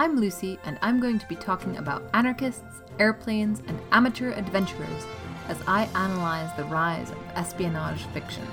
I'm 0.00 0.16
Lucy, 0.16 0.58
and 0.64 0.78
I'm 0.80 0.98
going 0.98 1.18
to 1.18 1.28
be 1.28 1.36
talking 1.36 1.76
about 1.76 2.08
anarchists, 2.14 2.80
airplanes, 2.98 3.60
and 3.68 3.78
amateur 3.92 4.32
adventurers 4.32 5.04
as 5.46 5.58
I 5.66 5.90
analyze 5.94 6.48
the 6.56 6.64
rise 6.64 7.10
of 7.10 7.18
espionage 7.34 8.04
fiction. 8.04 8.46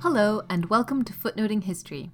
Hello, 0.00 0.42
and 0.50 0.68
welcome 0.68 1.04
to 1.04 1.12
Footnoting 1.12 1.62
History. 1.62 2.10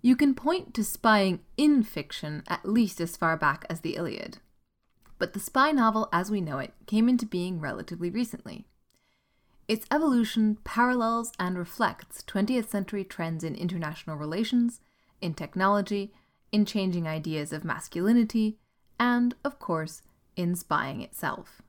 You 0.00 0.16
can 0.16 0.34
point 0.34 0.72
to 0.72 0.82
spying 0.82 1.40
in 1.58 1.82
fiction 1.82 2.44
at 2.48 2.66
least 2.66 2.98
as 2.98 3.18
far 3.18 3.36
back 3.36 3.66
as 3.68 3.82
the 3.82 3.96
Iliad. 3.96 4.38
But 5.18 5.32
the 5.32 5.40
spy 5.40 5.72
novel 5.72 6.08
as 6.12 6.30
we 6.30 6.40
know 6.40 6.58
it 6.58 6.72
came 6.86 7.08
into 7.08 7.26
being 7.26 7.60
relatively 7.60 8.10
recently. 8.10 8.66
Its 9.66 9.86
evolution 9.90 10.58
parallels 10.64 11.32
and 11.38 11.58
reflects 11.58 12.22
20th 12.22 12.68
century 12.68 13.04
trends 13.04 13.44
in 13.44 13.54
international 13.54 14.16
relations, 14.16 14.80
in 15.20 15.34
technology, 15.34 16.14
in 16.52 16.64
changing 16.64 17.06
ideas 17.06 17.52
of 17.52 17.64
masculinity, 17.64 18.58
and, 18.98 19.34
of 19.44 19.58
course, 19.58 20.02
in 20.36 20.54
spying 20.54 21.02
itself. 21.02 21.60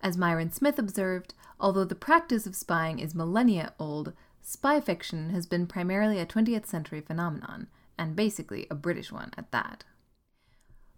As 0.00 0.16
Myron 0.16 0.50
Smith 0.50 0.78
observed, 0.78 1.34
although 1.60 1.84
the 1.84 1.94
practice 1.94 2.46
of 2.46 2.56
spying 2.56 2.98
is 2.98 3.14
millennia 3.14 3.72
old, 3.78 4.12
Spy 4.44 4.80
fiction 4.80 5.30
has 5.30 5.46
been 5.46 5.68
primarily 5.68 6.18
a 6.18 6.26
20th 6.26 6.66
century 6.66 7.00
phenomenon, 7.00 7.68
and 7.96 8.16
basically 8.16 8.66
a 8.68 8.74
British 8.74 9.12
one 9.12 9.30
at 9.38 9.52
that. 9.52 9.84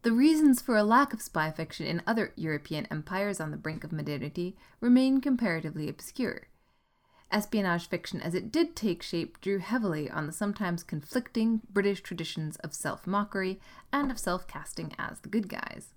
The 0.04 0.12
reasons 0.12 0.60
for 0.60 0.76
a 0.76 0.84
lack 0.84 1.14
of 1.14 1.22
spy 1.22 1.50
fiction 1.50 1.86
in 1.86 2.02
other 2.06 2.34
European 2.36 2.86
empires 2.90 3.40
on 3.40 3.50
the 3.50 3.56
brink 3.56 3.84
of 3.84 3.90
modernity 3.90 4.54
remain 4.78 5.22
comparatively 5.22 5.88
obscure. 5.88 6.48
Espionage 7.32 7.88
fiction, 7.88 8.20
as 8.20 8.34
it 8.34 8.52
did 8.52 8.76
take 8.76 9.02
shape, 9.02 9.40
drew 9.40 9.60
heavily 9.60 10.10
on 10.10 10.26
the 10.26 10.32
sometimes 10.32 10.82
conflicting 10.82 11.62
British 11.70 12.02
traditions 12.02 12.56
of 12.56 12.74
self 12.74 13.06
mockery 13.06 13.58
and 13.94 14.10
of 14.10 14.18
self 14.18 14.46
casting 14.46 14.92
as 14.98 15.20
the 15.20 15.30
good 15.30 15.48
guys. 15.48 15.94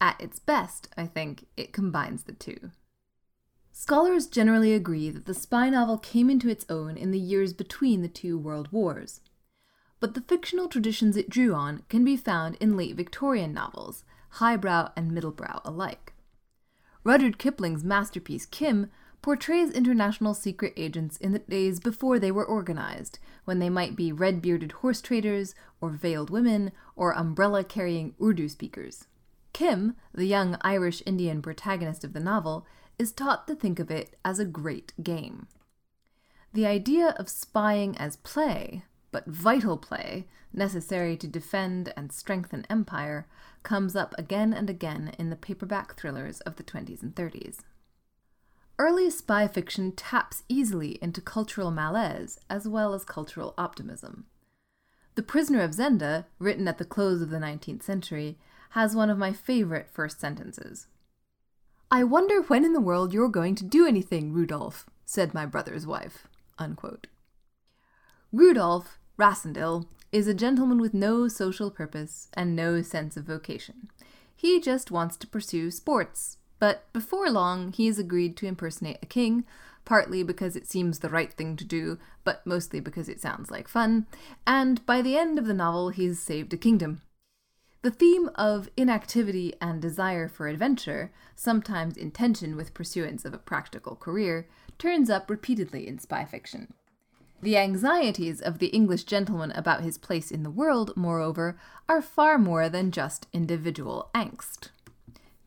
At 0.00 0.20
its 0.20 0.40
best, 0.40 0.88
I 0.96 1.06
think, 1.06 1.46
it 1.56 1.72
combines 1.72 2.24
the 2.24 2.32
two. 2.32 2.72
Scholars 3.70 4.26
generally 4.26 4.74
agree 4.74 5.08
that 5.10 5.26
the 5.26 5.34
spy 5.34 5.70
novel 5.70 5.98
came 5.98 6.30
into 6.30 6.48
its 6.48 6.66
own 6.68 6.96
in 6.96 7.12
the 7.12 7.20
years 7.20 7.52
between 7.52 8.02
the 8.02 8.08
two 8.08 8.36
world 8.36 8.72
wars. 8.72 9.20
But 9.98 10.14
the 10.14 10.20
fictional 10.20 10.68
traditions 10.68 11.16
it 11.16 11.30
drew 11.30 11.54
on 11.54 11.82
can 11.88 12.04
be 12.04 12.16
found 12.16 12.56
in 12.56 12.76
late 12.76 12.96
Victorian 12.96 13.52
novels, 13.52 14.04
highbrow 14.30 14.90
and 14.96 15.12
middlebrow 15.12 15.60
alike. 15.64 16.12
Rudyard 17.04 17.38
Kipling's 17.38 17.84
masterpiece 17.84 18.46
Kim 18.46 18.90
portrays 19.22 19.70
international 19.70 20.34
secret 20.34 20.72
agents 20.76 21.16
in 21.16 21.32
the 21.32 21.38
days 21.38 21.80
before 21.80 22.18
they 22.18 22.30
were 22.30 22.44
organized, 22.44 23.18
when 23.44 23.58
they 23.58 23.70
might 23.70 23.96
be 23.96 24.12
red 24.12 24.42
bearded 24.42 24.72
horse 24.72 25.00
traders, 25.00 25.54
or 25.80 25.90
veiled 25.90 26.30
women, 26.30 26.72
or 26.94 27.16
umbrella 27.16 27.64
carrying 27.64 28.14
Urdu 28.22 28.48
speakers. 28.48 29.06
Kim, 29.52 29.96
the 30.12 30.26
young 30.26 30.56
Irish 30.60 31.02
Indian 31.06 31.40
protagonist 31.40 32.04
of 32.04 32.12
the 32.12 32.20
novel, 32.20 32.66
is 32.98 33.10
taught 33.12 33.48
to 33.48 33.54
think 33.54 33.78
of 33.78 33.90
it 33.90 34.16
as 34.24 34.38
a 34.38 34.44
great 34.44 34.92
game. 35.02 35.46
The 36.52 36.66
idea 36.66 37.14
of 37.18 37.28
spying 37.28 37.96
as 37.98 38.16
play, 38.16 38.84
but 39.16 39.24
vital 39.24 39.78
play, 39.78 40.26
necessary 40.52 41.16
to 41.16 41.26
defend 41.26 41.90
and 41.96 42.12
strengthen 42.12 42.66
empire, 42.68 43.26
comes 43.62 43.96
up 43.96 44.14
again 44.18 44.52
and 44.52 44.68
again 44.68 45.10
in 45.18 45.30
the 45.30 45.36
paperback 45.36 45.96
thrillers 45.96 46.42
of 46.42 46.56
the 46.56 46.62
20s 46.62 47.02
and 47.02 47.14
30s. 47.14 47.60
Early 48.78 49.08
spy 49.08 49.48
fiction 49.48 49.92
taps 49.92 50.42
easily 50.50 50.98
into 51.00 51.22
cultural 51.22 51.70
malaise 51.70 52.38
as 52.50 52.68
well 52.68 52.92
as 52.92 53.06
cultural 53.06 53.54
optimism. 53.56 54.26
The 55.14 55.22
Prisoner 55.22 55.62
of 55.62 55.70
Zenda, 55.70 56.26
written 56.38 56.68
at 56.68 56.76
the 56.76 56.84
close 56.84 57.22
of 57.22 57.30
the 57.30 57.38
19th 57.38 57.84
century, 57.84 58.36
has 58.72 58.94
one 58.94 59.08
of 59.08 59.16
my 59.16 59.32
favorite 59.32 59.88
first 59.90 60.20
sentences. 60.20 60.88
I 61.90 62.04
wonder 62.04 62.42
when 62.42 62.66
in 62.66 62.74
the 62.74 62.82
world 62.82 63.14
you're 63.14 63.30
going 63.30 63.54
to 63.54 63.64
do 63.64 63.86
anything, 63.86 64.34
Rudolph, 64.34 64.84
said 65.06 65.32
my 65.32 65.46
brother's 65.46 65.86
wife. 65.86 66.28
Unquote. 66.58 67.06
Rudolph 68.30 68.98
Rassendyll 69.18 69.86
is 70.12 70.28
a 70.28 70.34
gentleman 70.34 70.78
with 70.78 70.92
no 70.92 71.26
social 71.26 71.70
purpose 71.70 72.28
and 72.34 72.54
no 72.54 72.82
sense 72.82 73.16
of 73.16 73.24
vocation. 73.24 73.88
He 74.34 74.60
just 74.60 74.90
wants 74.90 75.16
to 75.16 75.26
pursue 75.26 75.70
sports, 75.70 76.36
but 76.58 76.90
before 76.92 77.30
long 77.30 77.72
he 77.72 77.86
has 77.86 77.98
agreed 77.98 78.36
to 78.36 78.46
impersonate 78.46 78.98
a 79.02 79.06
king, 79.06 79.44
partly 79.86 80.22
because 80.22 80.54
it 80.54 80.66
seems 80.66 80.98
the 80.98 81.08
right 81.08 81.32
thing 81.32 81.56
to 81.56 81.64
do, 81.64 81.98
but 82.24 82.46
mostly 82.46 82.78
because 82.78 83.08
it 83.08 83.20
sounds 83.20 83.50
like 83.50 83.68
fun, 83.68 84.06
and 84.46 84.84
by 84.84 85.00
the 85.00 85.16
end 85.16 85.38
of 85.38 85.46
the 85.46 85.54
novel 85.54 85.88
he's 85.88 86.20
saved 86.20 86.52
a 86.52 86.58
kingdom. 86.58 87.00
The 87.80 87.90
theme 87.90 88.28
of 88.34 88.68
inactivity 88.76 89.54
and 89.62 89.80
desire 89.80 90.28
for 90.28 90.48
adventure, 90.48 91.12
sometimes 91.34 91.96
in 91.96 92.10
tension 92.10 92.54
with 92.56 92.74
pursuance 92.74 93.24
of 93.24 93.32
a 93.32 93.38
practical 93.38 93.96
career, 93.96 94.46
turns 94.78 95.08
up 95.08 95.30
repeatedly 95.30 95.86
in 95.86 95.98
spy 95.98 96.24
fiction. 96.24 96.74
The 97.42 97.56
anxieties 97.56 98.40
of 98.40 98.58
the 98.58 98.68
English 98.68 99.04
gentleman 99.04 99.52
about 99.52 99.82
his 99.82 99.98
place 99.98 100.30
in 100.30 100.42
the 100.42 100.50
world, 100.50 100.92
moreover, 100.96 101.58
are 101.88 102.00
far 102.00 102.38
more 102.38 102.68
than 102.68 102.90
just 102.90 103.26
individual 103.32 104.10
angst. 104.14 104.70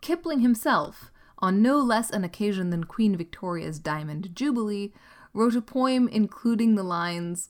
Kipling 0.01 0.39
himself, 0.39 1.11
on 1.39 1.61
no 1.61 1.77
less 1.77 2.09
an 2.11 2.23
occasion 2.23 2.69
than 2.69 2.83
Queen 2.83 3.15
Victoria's 3.15 3.79
Diamond 3.79 4.35
Jubilee, 4.35 4.93
wrote 5.33 5.55
a 5.55 5.61
poem 5.61 6.07
including 6.07 6.75
the 6.75 6.83
lines 6.83 7.49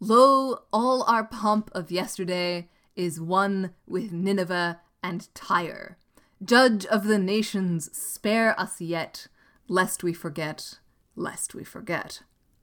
Lo, 0.00 0.64
all 0.72 1.04
our 1.04 1.22
pomp 1.22 1.70
of 1.72 1.92
yesterday 1.92 2.68
is 2.96 3.20
one 3.20 3.72
with 3.86 4.10
Nineveh 4.10 4.80
and 5.00 5.32
Tyre. 5.32 5.96
Judge 6.44 6.84
of 6.86 7.04
the 7.04 7.18
nations, 7.18 7.96
spare 7.96 8.58
us 8.58 8.80
yet, 8.80 9.28
lest 9.68 10.02
we 10.02 10.12
forget, 10.12 10.80
lest 11.14 11.54
we 11.54 11.62
forget. 11.62 12.22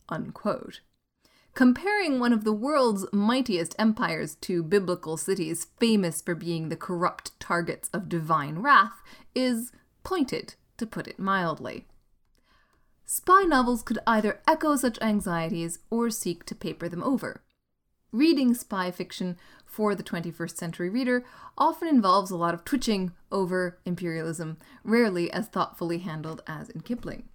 Unquote. 0.10 0.82
Comparing 1.60 2.22
one 2.22 2.32
of 2.32 2.46
the 2.46 2.54
world's 2.54 3.06
mightiest 3.12 3.76
empires 3.78 4.36
to 4.36 4.64
biblical 4.64 5.18
cities 5.18 5.68
famous 5.78 6.22
for 6.22 6.34
being 6.34 6.70
the 6.70 6.78
corrupt 6.78 7.38
targets 7.38 7.90
of 7.90 8.08
divine 8.08 8.60
wrath 8.60 9.04
is 9.36 9.74
pointed, 10.02 10.56
to 10.78 10.88
put 10.88 11.06
it 11.06 11.20
mildly. 11.20 11.86
Spy 13.04 13.42
novels 13.42 13.84
could 13.84 14.00
either 14.08 14.40
echo 14.48 14.78
such 14.78 15.02
anxieties 15.02 15.80
or 15.90 16.10
seek 16.10 16.46
to 16.46 16.56
paper 16.56 16.88
them 16.88 17.04
over. 17.04 17.44
Reading 18.14 18.54
spy 18.54 18.90
fiction 18.90 19.36
for 19.66 19.94
the 19.94 20.02
21st 20.02 20.56
century 20.56 20.90
reader 20.90 21.26
often 21.58 21.90
involves 21.90 22.32
a 22.32 22.38
lot 22.38 22.54
of 22.54 22.64
twitching 22.64 23.12
over 23.34 23.80
imperialism, 23.84 24.58
rarely 24.86 25.30
as 25.30 25.50
thoughtfully 25.50 25.98
handled 25.98 26.42
as 26.48 26.70
in 26.70 26.80
Kipling. 26.80 27.28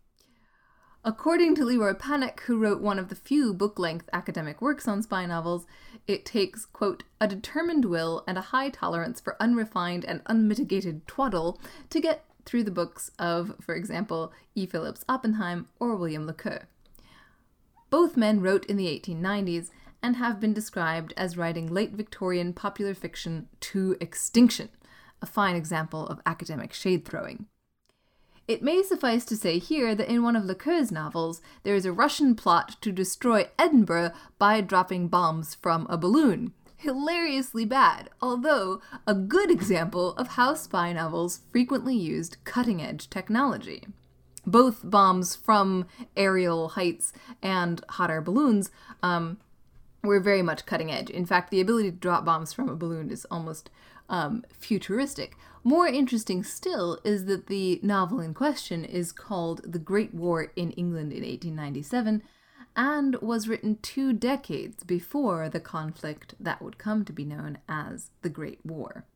According 1.07 1.55
to 1.57 1.65
LeRoy 1.65 1.99
Panek, 1.99 2.41
who 2.41 2.57
wrote 2.57 2.81
one 2.81 2.99
of 2.99 3.11
the 3.11 3.15
few 3.15 3.53
book 3.53 3.79
length 3.79 4.09
academic 4.15 4.63
works 4.63 4.89
on 4.89 5.03
spy 5.03 5.27
novels, 5.27 5.67
it 6.07 6.25
takes, 6.25 6.65
quote, 6.65 7.03
a 7.21 7.29
determined 7.29 7.85
will 7.85 8.25
and 8.27 8.39
a 8.39 8.53
high 8.53 8.71
tolerance 8.71 9.21
for 9.21 9.37
unrefined 9.39 10.07
and 10.07 10.23
unmitigated 10.25 11.07
twaddle 11.07 11.61
to 11.91 12.01
get 12.01 12.25
through 12.47 12.65
the 12.65 12.71
books 12.71 13.11
of, 13.19 13.55
for 13.61 13.75
example, 13.75 14.33
E. 14.55 14.65
Phillips 14.65 15.05
Oppenheim 15.07 15.69
or 15.79 15.95
William 15.95 16.27
Le 16.27 16.33
Queux. 16.33 16.61
Both 17.91 18.17
men 18.17 18.41
wrote 18.41 18.65
in 18.65 18.79
the 18.79 18.87
1890s 18.87 19.69
and 20.03 20.17
have 20.17 20.41
been 20.41 20.55
described 20.55 21.13
as 21.19 21.37
writing 21.37 21.67
late 21.67 21.93
Victorian 21.93 22.55
popular 22.55 22.95
fiction 22.95 23.49
to 23.61 23.95
extinction, 24.01 24.71
a 25.21 25.27
fine 25.27 25.55
example 25.55 26.07
of 26.07 26.23
academic 26.25 26.73
shade 26.73 27.05
throwing. 27.05 27.47
It 28.47 28.63
may 28.63 28.83
suffice 28.83 29.25
to 29.27 29.37
say 29.37 29.59
here 29.59 29.95
that 29.95 30.11
in 30.11 30.23
one 30.23 30.37
of 30.37 30.45
Le 30.45 30.55
Queux's 30.55 30.93
novels, 30.93 31.41
there 31.63 31.75
is 31.75 31.87
a 31.87 31.93
Russian 31.93 32.35
plot 32.35 32.77
to 32.83 32.93
destroy 32.93 33.49
Edinburgh 33.59 34.13
by 34.39 34.61
dropping 34.61 35.09
bombs 35.09 35.55
from 35.55 35.87
a 35.89 35.97
balloon. 35.97 36.53
Hilariously 36.77 37.65
bad, 37.65 38.11
although 38.21 38.83
a 39.07 39.15
good 39.15 39.51
example 39.51 40.13
of 40.17 40.29
how 40.29 40.53
spy 40.53 40.93
novels 40.93 41.41
frequently 41.51 41.97
used 41.97 42.37
cutting 42.45 42.83
edge 42.83 43.09
technology. 43.09 43.87
Both 44.47 44.81
bombs 44.85 45.35
from 45.35 45.87
aerial 46.15 46.69
heights 46.69 47.15
and 47.43 47.83
hot 47.89 48.11
air 48.11 48.21
balloons 48.21 48.71
um, 49.03 49.39
were 50.03 50.21
very 50.21 50.43
much 50.43 50.67
cutting 50.67 50.93
edge. 50.93 51.09
In 51.09 51.25
fact, 51.25 51.51
the 51.51 51.63
ability 51.63 51.93
to 51.93 51.97
drop 51.97 52.27
bombs 52.27 52.53
from 52.53 52.69
a 52.69 52.77
balloon 52.77 53.11
is 53.11 53.25
almost 53.31 53.71
um, 54.11 54.45
futuristic. 54.53 55.39
More 55.67 55.87
interesting 55.87 56.45
still 56.45 56.99
is 57.05 57.25
that 57.25 57.47
the 57.47 57.81
novel 57.83 58.21
in 58.21 58.35
question 58.35 58.85
is 58.85 59.13
called 59.13 59.73
The 59.73 59.79
Great 59.79 60.13
War 60.13 60.53
in 60.57 60.73
England 60.73 61.11
in 61.11 61.23
1897 61.23 62.23
and 62.77 63.17
was 63.23 63.49
written 63.49 63.79
two 63.81 64.13
decades 64.13 64.85
before 64.85 65.49
the 65.49 65.61
conflict 65.61 66.35
that 66.39 66.61
would 66.61 66.77
come 66.77 67.03
to 67.07 67.15
be 67.15 67.25
known 67.25 67.57
as 67.67 68.11
the 68.21 68.29
Great 68.29 68.61
War. 68.63 69.07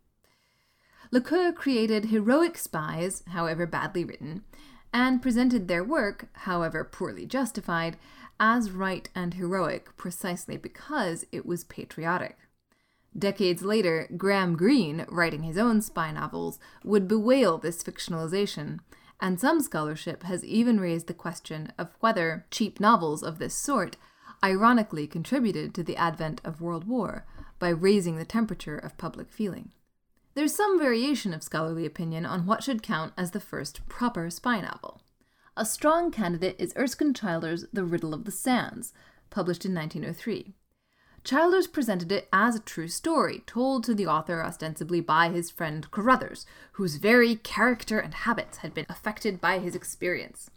Le 1.10 1.20
created 1.52 2.06
heroic 2.06 2.56
spies, 2.56 3.24
however 3.28 3.66
badly 3.66 4.02
written, 4.02 4.42
and 4.90 5.20
presented 5.20 5.68
their 5.68 5.84
work, 5.84 6.28
however 6.32 6.82
poorly 6.82 7.26
justified, 7.26 7.98
as 8.40 8.70
right 8.70 9.10
and 9.14 9.34
heroic 9.34 9.94
precisely 9.98 10.56
because 10.56 11.26
it 11.30 11.44
was 11.44 11.64
patriotic. 11.64 12.38
Decades 13.18 13.62
later, 13.62 14.08
Graham 14.16 14.54
Greene, 14.54 15.04
writing 15.08 15.42
his 15.42 15.58
own 15.58 15.80
spy 15.80 16.12
novels, 16.12 16.58
would 16.84 17.08
bewail 17.08 17.58
this 17.58 17.82
fictionalization, 17.82 18.78
and 19.20 19.40
some 19.40 19.60
scholarship 19.60 20.22
has 20.22 20.44
even 20.44 20.78
raised 20.78 21.08
the 21.08 21.14
question 21.14 21.72
of 21.78 21.88
whether 22.00 22.46
cheap 22.50 22.78
novels 22.78 23.22
of 23.22 23.38
this 23.38 23.54
sort 23.54 23.96
ironically 24.44 25.06
contributed 25.06 25.74
to 25.74 25.82
the 25.82 25.96
advent 25.96 26.40
of 26.44 26.60
World 26.60 26.86
War 26.86 27.26
by 27.58 27.70
raising 27.70 28.16
the 28.16 28.24
temperature 28.24 28.78
of 28.78 28.96
public 28.98 29.32
feeling. 29.32 29.72
There's 30.34 30.54
some 30.54 30.78
variation 30.78 31.34
of 31.34 31.42
scholarly 31.42 31.84
opinion 31.84 32.24
on 32.24 32.46
what 32.46 32.62
should 32.62 32.82
count 32.82 33.12
as 33.16 33.32
the 33.32 33.40
first 33.40 33.88
proper 33.88 34.30
spy 34.30 34.60
novel. 34.60 35.00
A 35.56 35.64
strong 35.64 36.12
candidate 36.12 36.54
is 36.60 36.72
Erskine 36.76 37.14
Childers' 37.14 37.64
The 37.72 37.84
Riddle 37.84 38.14
of 38.14 38.24
the 38.24 38.30
Sands, 38.30 38.92
published 39.30 39.64
in 39.64 39.74
1903. 39.74 40.54
Childers 41.28 41.66
presented 41.66 42.10
it 42.10 42.26
as 42.32 42.56
a 42.56 42.60
true 42.60 42.88
story, 42.88 43.42
told 43.44 43.84
to 43.84 43.94
the 43.94 44.06
author 44.06 44.42
ostensibly 44.42 45.02
by 45.02 45.28
his 45.28 45.50
friend 45.50 45.86
Carruthers, 45.90 46.46
whose 46.72 46.96
very 46.96 47.36
character 47.36 47.98
and 47.98 48.14
habits 48.14 48.56
had 48.58 48.72
been 48.72 48.86
affected 48.88 49.38
by 49.38 49.58
his 49.58 49.74
experience. 49.74 50.50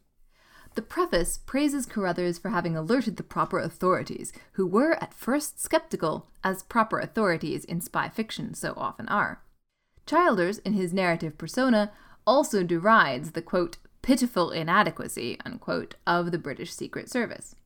The 0.75 0.81
preface 0.81 1.37
praises 1.37 1.85
Carruthers 1.85 2.37
for 2.39 2.51
having 2.51 2.77
alerted 2.77 3.17
the 3.17 3.23
proper 3.23 3.59
authorities, 3.59 4.31
who 4.53 4.65
were 4.65 4.93
at 5.03 5.13
first 5.13 5.59
skeptical, 5.59 6.27
as 6.41 6.63
proper 6.63 7.01
authorities 7.01 7.65
in 7.65 7.81
spy 7.81 8.07
fiction 8.07 8.53
so 8.53 8.73
often 8.77 9.09
are. 9.09 9.43
Childers, 10.05 10.59
in 10.59 10.71
his 10.71 10.93
narrative 10.93 11.37
persona, 11.37 11.91
also 12.25 12.63
derides 12.63 13.31
the 13.31 13.41
quote, 13.41 13.75
pitiful 14.01 14.51
inadequacy 14.51 15.37
unquote, 15.43 15.95
of 16.07 16.31
the 16.31 16.39
British 16.39 16.71
Secret 16.71 17.09
Service. 17.09 17.57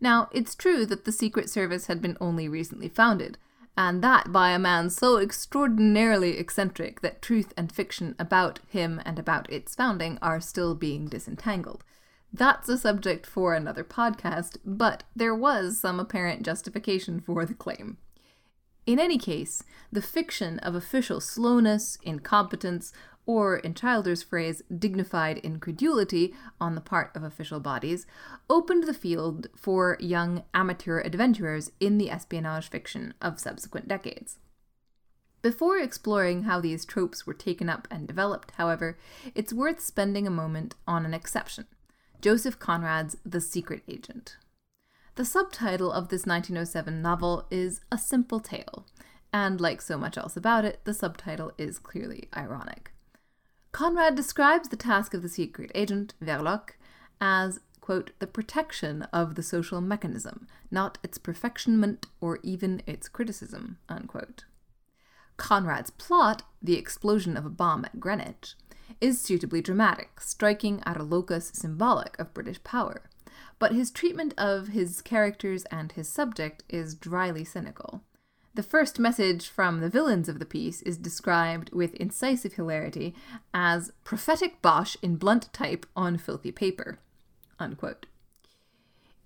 Now, 0.00 0.28
it's 0.32 0.54
true 0.54 0.86
that 0.86 1.04
the 1.04 1.12
Secret 1.12 1.50
Service 1.50 1.86
had 1.86 2.00
been 2.00 2.16
only 2.20 2.48
recently 2.48 2.88
founded, 2.88 3.38
and 3.76 4.02
that 4.02 4.32
by 4.32 4.50
a 4.50 4.58
man 4.58 4.90
so 4.90 5.18
extraordinarily 5.18 6.38
eccentric 6.38 7.00
that 7.00 7.22
truth 7.22 7.52
and 7.56 7.70
fiction 7.70 8.14
about 8.18 8.60
him 8.68 9.00
and 9.04 9.18
about 9.18 9.50
its 9.50 9.74
founding 9.74 10.18
are 10.20 10.40
still 10.40 10.74
being 10.74 11.06
disentangled. 11.06 11.84
That's 12.32 12.68
a 12.68 12.76
subject 12.76 13.24
for 13.24 13.54
another 13.54 13.84
podcast, 13.84 14.58
but 14.64 15.04
there 15.16 15.34
was 15.34 15.80
some 15.80 15.98
apparent 15.98 16.42
justification 16.42 17.20
for 17.20 17.46
the 17.46 17.54
claim. 17.54 17.98
In 18.84 18.98
any 18.98 19.18
case, 19.18 19.62
the 19.92 20.02
fiction 20.02 20.58
of 20.60 20.74
official 20.74 21.20
slowness, 21.20 21.98
incompetence, 22.02 22.92
or, 23.28 23.58
in 23.58 23.74
Childers' 23.74 24.22
phrase, 24.22 24.62
dignified 24.74 25.36
incredulity 25.38 26.34
on 26.58 26.74
the 26.74 26.80
part 26.80 27.14
of 27.14 27.22
official 27.22 27.60
bodies, 27.60 28.06
opened 28.48 28.84
the 28.84 28.94
field 28.94 29.48
for 29.54 29.98
young 30.00 30.44
amateur 30.54 31.00
adventurers 31.00 31.70
in 31.78 31.98
the 31.98 32.10
espionage 32.10 32.70
fiction 32.70 33.12
of 33.20 33.38
subsequent 33.38 33.86
decades. 33.86 34.38
Before 35.42 35.76
exploring 35.76 36.44
how 36.44 36.58
these 36.58 36.86
tropes 36.86 37.26
were 37.26 37.34
taken 37.34 37.68
up 37.68 37.86
and 37.90 38.08
developed, 38.08 38.52
however, 38.52 38.96
it's 39.34 39.52
worth 39.52 39.80
spending 39.80 40.26
a 40.26 40.30
moment 40.30 40.74
on 40.86 41.04
an 41.04 41.12
exception 41.12 41.66
Joseph 42.22 42.58
Conrad's 42.58 43.18
The 43.26 43.42
Secret 43.42 43.82
Agent. 43.86 44.38
The 45.16 45.26
subtitle 45.26 45.92
of 45.92 46.08
this 46.08 46.24
1907 46.24 47.02
novel 47.02 47.46
is 47.50 47.82
A 47.92 47.98
Simple 47.98 48.40
Tale, 48.40 48.86
and 49.34 49.60
like 49.60 49.82
so 49.82 49.98
much 49.98 50.16
else 50.16 50.34
about 50.34 50.64
it, 50.64 50.80
the 50.84 50.94
subtitle 50.94 51.52
is 51.58 51.78
clearly 51.78 52.30
ironic. 52.34 52.92
Conrad 53.78 54.16
describes 54.16 54.70
the 54.70 54.76
task 54.76 55.14
of 55.14 55.22
the 55.22 55.28
secret 55.28 55.70
agent, 55.72 56.12
Verloc, 56.20 56.70
as, 57.20 57.60
quote, 57.80 58.10
the 58.18 58.26
protection 58.26 59.02
of 59.12 59.36
the 59.36 59.42
social 59.44 59.80
mechanism, 59.80 60.48
not 60.68 60.98
its 61.04 61.16
perfectionment 61.16 62.06
or 62.20 62.40
even 62.42 62.82
its 62.88 63.08
criticism, 63.08 63.78
unquote. 63.88 64.46
Conrad's 65.36 65.90
plot, 65.90 66.42
the 66.60 66.74
explosion 66.74 67.36
of 67.36 67.46
a 67.46 67.50
bomb 67.50 67.84
at 67.84 68.00
Greenwich, 68.00 68.56
is 69.00 69.20
suitably 69.20 69.62
dramatic, 69.62 70.20
striking 70.20 70.82
at 70.84 70.96
a 70.96 71.04
locus 71.04 71.52
symbolic 71.54 72.18
of 72.18 72.34
British 72.34 72.60
power. 72.64 73.02
But 73.60 73.74
his 73.74 73.92
treatment 73.92 74.34
of 74.36 74.66
his 74.66 75.00
characters 75.00 75.62
and 75.66 75.92
his 75.92 76.08
subject 76.08 76.64
is 76.68 76.96
dryly 76.96 77.44
cynical. 77.44 78.02
The 78.58 78.64
first 78.64 78.98
message 78.98 79.46
from 79.46 79.78
the 79.78 79.88
villains 79.88 80.28
of 80.28 80.40
the 80.40 80.44
piece 80.44 80.82
is 80.82 80.96
described 80.96 81.72
with 81.72 81.94
incisive 81.94 82.54
hilarity 82.54 83.14
as 83.54 83.92
prophetic 84.02 84.60
bosh 84.60 84.96
in 85.00 85.14
blunt 85.14 85.52
type 85.52 85.86
on 85.94 86.18
filthy 86.18 86.50
paper. 86.50 86.98
Unquote. 87.60 88.06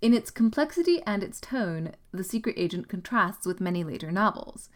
In 0.02 0.12
its 0.12 0.30
complexity 0.30 1.00
and 1.06 1.22
its 1.22 1.40
tone, 1.40 1.92
The 2.12 2.24
Secret 2.24 2.56
Agent 2.58 2.88
contrasts 2.88 3.46
with 3.46 3.58
many 3.58 3.82
later 3.82 4.12
novels. 4.12 4.68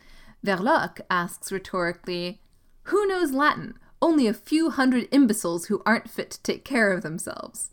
Verloc 0.42 1.02
asks 1.10 1.52
rhetorically, 1.52 2.40
Who 2.84 3.06
knows 3.06 3.32
Latin? 3.32 3.74
Only 4.00 4.26
a 4.26 4.32
few 4.32 4.70
hundred 4.70 5.06
imbeciles 5.12 5.66
who 5.66 5.82
aren't 5.84 6.08
fit 6.08 6.30
to 6.30 6.42
take 6.42 6.64
care 6.64 6.92
of 6.92 7.02
themselves. 7.02 7.72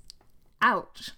Ouch. 0.62 1.12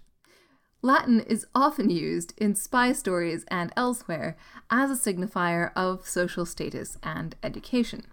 Latin 0.85 1.21
is 1.21 1.47
often 1.55 1.89
used 1.89 2.35
in 2.37 2.53
spy 2.53 2.93
stories 2.93 3.43
and 3.47 3.73
elsewhere 3.75 4.37
as 4.69 4.91
a 4.91 4.93
signifier 4.93 5.71
of 5.75 6.07
social 6.07 6.45
status 6.45 6.99
and 7.01 7.35
education. 7.41 8.05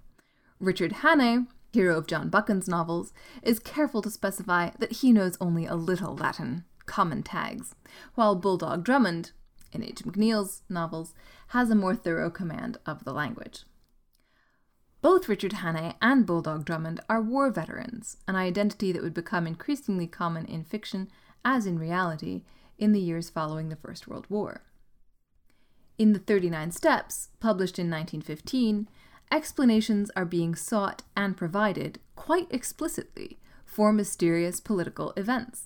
Richard 0.59 0.93
Hannay, 1.03 1.47
hero 1.75 1.99
of 1.99 2.07
John 2.07 2.31
Buchan's 2.31 2.69
novels, 2.69 3.13
is 3.43 3.59
careful 3.59 4.01
to 4.01 4.11
specify 4.11 4.71
that 4.79 4.93
he 4.93 5.13
knows 5.13 5.37
only 5.39 5.67
a 5.67 5.75
little 5.75 6.17
Latin, 6.17 6.65
common 6.87 7.23
tags, 7.23 7.75
while 8.15 8.35
Bulldog 8.35 8.85
Drummond, 8.85 9.33
in 9.71 9.83
H. 9.85 10.05
McNeile's 10.05 10.63
novels, 10.71 11.13
has 11.49 11.69
a 11.69 11.75
more 11.75 11.95
thorough 11.95 12.31
command 12.31 12.79
of 12.87 13.05
the 13.05 13.13
language. 13.13 13.65
Both 15.03 15.29
Richard 15.29 15.53
Hannay 15.53 15.97
and 16.01 16.25
Bulldog 16.25 16.65
Drummond 16.65 17.01
are 17.11 17.21
war 17.21 17.51
veterans, 17.51 18.17
an 18.27 18.37
identity 18.37 18.93
that 18.93 19.03
would 19.03 19.13
become 19.13 19.47
increasingly 19.47 20.07
common 20.07 20.47
in 20.47 20.65
fiction 20.65 21.11
as 21.45 21.67
in 21.67 21.79
reality 21.79 22.43
in 22.79 22.93
the 22.93 23.01
years 23.01 23.31
following 23.31 23.69
the 23.69 23.77
First 23.77 24.09
World 24.09 24.27
War. 24.29 24.63
In 25.99 26.13
the 26.13 26.19
39 26.19 26.73
Steps, 26.73 27.29
published 27.39 27.79
in 27.79 27.91
1915, 27.91 28.89
explanations 29.31 30.11
are 30.17 30.25
being 30.25 30.55
sought 30.55 31.03
and 31.17 31.37
provided 31.37 31.99
quite 32.17 32.49
explicitly 32.51 33.39
for 33.65 33.93
mysterious 33.93 34.61
political 34.61 35.13
events. 35.17 35.65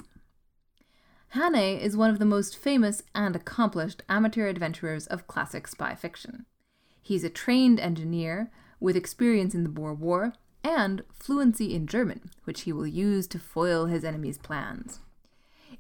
Hannay 1.34 1.80
is 1.80 1.96
one 1.96 2.10
of 2.10 2.18
the 2.18 2.24
most 2.24 2.56
famous 2.56 3.02
and 3.14 3.34
accomplished 3.34 4.02
amateur 4.08 4.46
adventurers 4.46 5.06
of 5.06 5.26
classic 5.26 5.66
spy 5.66 5.94
fiction. 5.94 6.46
He's 7.02 7.24
a 7.24 7.30
trained 7.30 7.80
engineer 7.80 8.50
with 8.80 8.96
experience 8.96 9.54
in 9.54 9.62
the 9.62 9.68
Boer 9.68 9.94
War 9.94 10.34
and 10.62 11.02
fluency 11.12 11.74
in 11.74 11.86
German, 11.86 12.30
which 12.44 12.62
he 12.62 12.72
will 12.72 12.86
use 12.86 13.26
to 13.28 13.38
foil 13.38 13.86
his 13.86 14.04
enemies' 14.04 14.38
plans. 14.38 15.00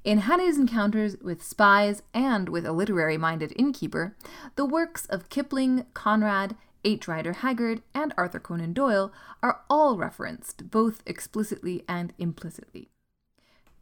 In 0.06 0.18
Hannay's 0.18 0.56
encounters 0.56 1.16
with 1.20 1.42
spies 1.42 2.04
and 2.14 2.48
with 2.48 2.64
a 2.64 2.70
literary 2.70 3.18
minded 3.18 3.52
innkeeper, 3.56 4.14
the 4.54 4.64
works 4.64 5.04
of 5.06 5.28
Kipling, 5.30 5.84
Conrad, 5.94 6.54
H. 6.84 7.08
Rider 7.08 7.32
Haggard, 7.32 7.82
and 7.92 8.14
Arthur 8.16 8.38
Conan 8.38 8.72
Doyle 8.72 9.12
are 9.42 9.62
all 9.68 9.96
referenced, 9.96 10.70
both 10.70 11.02
explicitly 11.06 11.84
and 11.88 12.12
implicitly. 12.18 12.88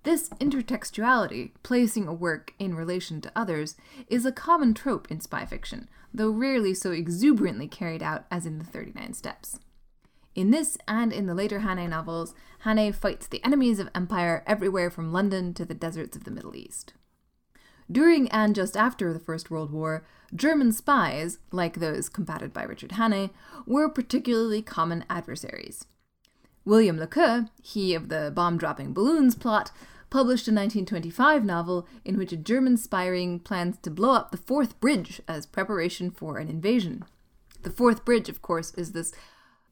This 0.04 0.31
intertextuality, 0.40 1.50
placing 1.62 2.09
a 2.09 2.14
work 2.14 2.54
in 2.59 2.75
relation 2.75 3.21
to 3.21 3.33
others, 3.37 3.76
is 4.09 4.25
a 4.25 4.33
common 4.33 4.73
trope 4.73 5.11
in 5.11 5.21
spy 5.21 5.45
fiction, 5.45 5.90
though 6.14 6.31
rarely 6.31 6.73
so 6.73 6.90
exuberantly 6.90 7.69
carried 7.69 8.02
out 8.02 8.25
as 8.31 8.47
in 8.47 8.59
the 8.59 8.64
39 8.64 9.12
Steps. 9.12 9.59
In 10.35 10.50
this 10.50 10.76
and 10.88 11.12
in 11.12 11.26
the 11.26 11.35
later 11.35 11.61
Hannay 11.61 11.88
novels, 11.88 12.35
Hannay 12.64 12.93
fights 12.93 13.26
the 13.26 13.45
enemies 13.45 13.79
of 13.79 13.88
empire 13.95 14.43
everywhere 14.47 14.91
from 14.91 15.12
London 15.12 15.55
to 15.55 15.64
the 15.64 15.75
deserts 15.75 16.17
of 16.17 16.25
the 16.25 16.31
Middle 16.31 16.57
East. 16.57 16.93
During 17.91 18.29
and 18.31 18.55
just 18.55 18.76
after 18.76 19.12
the 19.12 19.21
First 19.21 19.50
World 19.50 19.71
War, 19.71 20.05
German 20.35 20.73
spies, 20.73 21.38
like 21.53 21.79
those 21.79 22.09
combated 22.09 22.53
by 22.53 22.64
Richard 22.64 22.93
Hannay, 22.93 23.31
were 23.67 23.88
particularly 23.88 24.62
common 24.62 25.05
adversaries. 25.09 25.87
William 26.64 26.99
Le 26.99 27.07
Queux, 27.07 27.49
he 27.62 27.95
of 27.95 28.09
the 28.09 28.33
bomb 28.35 28.57
dropping 28.57 28.95
balloons 28.95 29.35
plot, 29.35 29.71
published 30.11 30.49
a 30.49 30.50
1925 30.50 31.45
novel 31.45 31.87
in 32.05 32.17
which 32.17 32.33
a 32.33 32.37
German 32.37 32.76
spy 32.76 33.07
ring 33.07 33.38
plans 33.38 33.76
to 33.83 33.91
blow 33.91 34.14
up 34.14 34.31
the 34.31 34.37
Forth 34.37 34.81
Bridge 34.81 35.21
as 35.29 35.47
preparation 35.47 36.11
for 36.11 36.38
an 36.38 36.49
invasion. 36.49 37.05
The 37.62 37.71
Forth 37.71 38.05
Bridge, 38.05 38.29
of 38.29 38.41
course, 38.41 38.73
is 38.75 38.93
this 38.93 39.12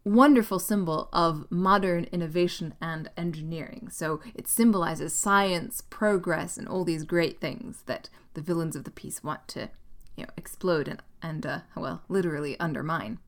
wonderful 0.04 0.58
symbol 0.58 1.08
of 1.12 1.46
modern 1.50 2.04
innovation 2.12 2.74
and 2.80 3.10
engineering. 3.16 3.88
So 3.90 4.20
it 4.34 4.48
symbolizes 4.48 5.14
science, 5.14 5.82
progress, 5.90 6.56
and 6.56 6.68
all 6.68 6.84
these 6.84 7.04
great 7.04 7.40
things 7.40 7.82
that 7.86 8.08
the 8.34 8.40
villains 8.40 8.76
of 8.76 8.84
the 8.84 8.90
piece 8.90 9.22
want 9.22 9.46
to, 9.48 9.70
you 10.16 10.24
know, 10.24 10.30
explode 10.36 10.88
and, 10.88 11.02
and 11.22 11.46
uh, 11.46 11.58
well, 11.76 12.02
literally 12.08 12.58
undermine. 12.58 13.18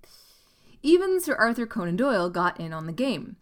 Even 0.83 1.21
Sir 1.21 1.35
Arthur 1.35 1.67
Conan 1.67 1.97
Doyle 1.97 2.29
got 2.29 2.59
in 2.61 2.73
on 2.73 2.87
the 2.87 2.93
game. 2.93 3.37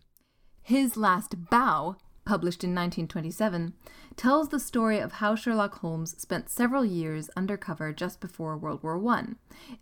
His 0.62 0.96
Last 0.96 1.50
Bow, 1.50 1.96
published 2.24 2.62
in 2.62 2.70
1927, 2.70 3.74
tells 4.16 4.49
the 4.49 4.61
story 4.61 4.99
of 4.99 5.12
how 5.14 5.35
Sherlock 5.35 5.78
Holmes 5.78 6.21
spent 6.21 6.50
several 6.50 6.85
years 6.85 7.31
undercover 7.37 7.92
just 7.92 8.21
before 8.21 8.57
World 8.57 8.83
War 8.83 9.04
I, 9.09 9.26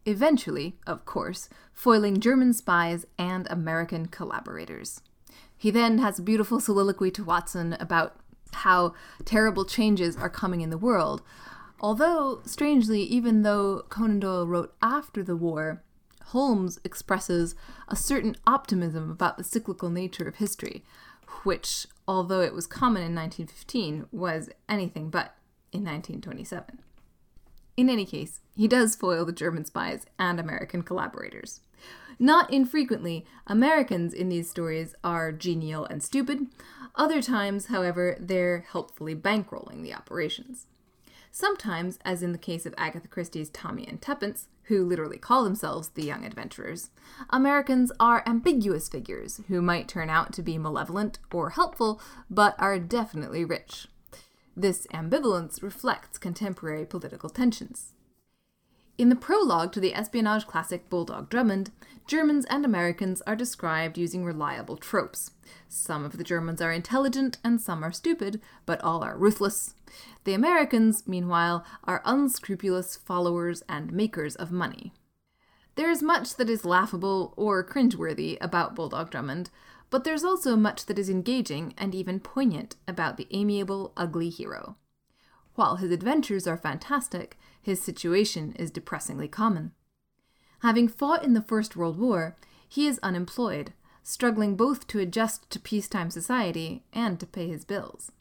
eventually, 0.05 0.77
of 0.87 1.05
course, 1.05 1.49
foiling 1.73 2.21
German 2.21 2.53
spies 2.53 3.07
and 3.19 3.47
American 3.51 4.07
collaborators. 4.07 5.01
He 5.57 5.71
then 5.71 5.99
has 5.99 6.19
a 6.19 6.23
beautiful 6.23 6.61
soliloquy 6.61 7.11
to 7.13 7.25
Watson 7.25 7.75
about 7.81 8.17
how 8.53 8.95
terrible 9.25 9.65
changes 9.65 10.17
are 10.17 10.31
coming 10.31 10.61
in 10.61 10.71
the 10.71 10.79
world. 10.79 11.23
Although, 11.81 12.41
strangely, 12.45 13.03
even 13.03 13.43
though 13.43 13.85
Conan 13.89 14.21
Doyle 14.21 14.47
wrote 14.47 14.75
after 14.83 15.23
the 15.23 15.37
war, 15.37 15.83
Holmes 16.27 16.79
expresses 16.85 17.55
a 17.89 17.97
certain 17.97 18.37
optimism 18.47 19.11
about 19.11 19.37
the 19.37 19.45
cyclical 19.45 19.91
nature 19.91 20.29
of 20.29 20.37
history, 20.37 20.85
which, 21.43 21.87
although 22.11 22.41
it 22.41 22.53
was 22.53 22.67
common 22.67 23.03
in 23.03 23.15
1915, 23.15 24.07
was 24.11 24.51
anything 24.69 25.11
but 25.11 25.37
in 25.71 25.85
1927. 25.85 26.81
In 27.77 27.89
any 27.89 28.05
case, 28.05 28.41
he 28.57 28.67
does 28.67 28.97
foil 28.97 29.25
the 29.25 29.31
German 29.31 29.65
spies 29.65 30.07
and 30.19 30.41
American 30.41 30.83
collaborators. 30.83 31.61
Not 32.19 32.53
infrequently, 32.53 33.25
Americans 33.47 34.13
in 34.13 34.29
these 34.29 34.51
stories 34.51 34.93
are 35.05 35.31
genial 35.31 35.85
and 35.85 36.03
stupid. 36.03 36.49
Other 36.97 37.23
times, 37.23 37.67
however, 37.67 38.17
they're 38.19 38.67
helpfully 38.73 39.15
bankrolling 39.15 39.85
the 39.85 39.95
operations. 39.95 40.67
Sometimes, 41.33 41.99
as 42.05 42.23
in 42.23 42.33
the 42.33 42.39
case 42.39 42.67
of 42.67 42.75
Agatha 42.77 43.07
Christie's 43.07 43.51
Tommy 43.51 43.87
and 43.87 44.03
Tuppence, 44.03 44.49
who 44.65 44.85
literally 44.85 45.19
call 45.19 45.45
themselves 45.45 45.91
the 45.91 46.05
young 46.05 46.25
adventurers, 46.25 46.91
Americans 47.31 47.93
are 48.01 48.25
ambiguous 48.27 48.89
figures 48.89 49.41
who 49.49 49.63
might 49.63 49.89
turn 49.89 50.11
out 50.11 50.33
to 50.33 50.43
be 50.43 50.59
malevolent 50.59 51.19
or 51.33 51.51
helpful, 51.51 52.01
but 52.29 52.57
are 52.59 52.79
definitely 52.79 53.45
rich. 53.45 53.87
This 54.57 54.87
ambivalence 54.89 55.63
reflects 55.63 56.19
contemporary 56.19 56.85
political 56.85 57.31
tensions. 57.31 57.93
In 59.01 59.09
the 59.09 59.17
prologue 59.17 59.73
to 59.73 59.81
the 59.81 59.95
espionage 59.95 60.47
classic 60.47 60.91
Bulldog 60.91 61.31
Drummond, 61.31 61.71
Germans 62.07 62.45
and 62.51 62.67
Americans 62.67 63.23
are 63.23 63.35
described 63.35 63.97
using 63.97 64.27
reliable 64.27 64.77
tropes. 64.77 65.31
Some 65.71 66.05
of 66.05 66.19
the 66.19 66.23
Germans 66.23 66.61
are 66.61 66.71
intelligent 66.71 67.39
and 67.43 67.59
some 67.63 67.83
are 67.83 67.93
stupid, 67.93 68.43
but 68.67 68.79
all 68.83 69.03
are 69.03 69.17
ruthless. 69.17 69.75
The 70.25 70.35
Americans, 70.35 71.05
meanwhile, 71.09 71.65
are 71.85 72.03
unscrupulous 72.05 72.95
followers 72.95 73.63
and 73.71 73.91
makers 73.91 74.37
of 74.37 74.53
money. 74.53 74.93
There 75.77 75.89
is 75.91 76.03
much 76.03 76.37
that 76.37 76.51
is 76.51 76.67
laughable 76.67 77.33
or 77.39 77.65
cringeworthy 77.65 78.37
about 78.39 78.75
Bulldog 78.77 79.11
Drummond, 79.11 79.49
but 79.89 80.05
there's 80.05 80.25
also 80.25 80.57
much 80.57 80.85
that 80.85 80.99
is 80.99 81.09
engaging 81.09 81.73
and 81.79 81.95
even 81.95 82.21
poignant 82.21 82.77
about 82.87 83.17
the 83.17 83.29
amiable, 83.31 83.95
ugly 83.97 84.29
hero. 84.29 84.77
While 85.55 85.77
his 85.77 85.91
adventures 85.91 86.47
are 86.47 86.59
fantastic, 86.59 87.39
his 87.63 87.83
situation 87.83 88.53
is 88.59 88.71
depressingly 88.71 89.29
common. 89.29 89.73
Having 90.63 90.89
fought 90.89 91.25
in 91.25 91.35
the 91.35 91.43
First 91.43 91.77
World 91.77 91.99
War, 91.99 92.37
he 92.69 92.87
is 92.87 93.01
unemployed, 93.03 93.73
struggling 94.03 94.57
both 94.57 94.87
to 94.89 94.99
adjust 94.99 95.49
to 95.51 95.61
peacetime 95.61 96.11
society 96.11 96.85
and 96.93 97.19
to 97.21 97.27
pay 97.27 97.49
his 97.49 97.65
bills. 97.65 98.13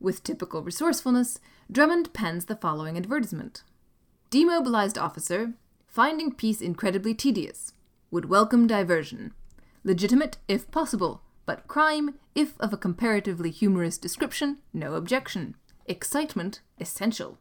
With 0.00 0.22
typical 0.22 0.62
resourcefulness, 0.62 1.40
Drummond 1.70 2.12
pens 2.12 2.46
the 2.46 2.56
following 2.56 2.96
advertisement 2.96 3.62
Demobilized 4.30 4.98
officer, 4.98 5.54
finding 5.86 6.34
peace 6.34 6.60
incredibly 6.60 7.14
tedious, 7.14 7.72
would 8.10 8.26
welcome 8.26 8.66
diversion. 8.66 9.32
Legitimate 9.84 10.36
if 10.46 10.70
possible, 10.70 11.22
but 11.46 11.66
crime, 11.66 12.14
if 12.34 12.58
of 12.60 12.72
a 12.72 12.76
comparatively 12.76 13.50
humorous 13.50 13.98
description, 13.98 14.58
no 14.72 14.94
objection. 14.94 15.56
Excitement 15.86 16.60
essential 16.78 17.38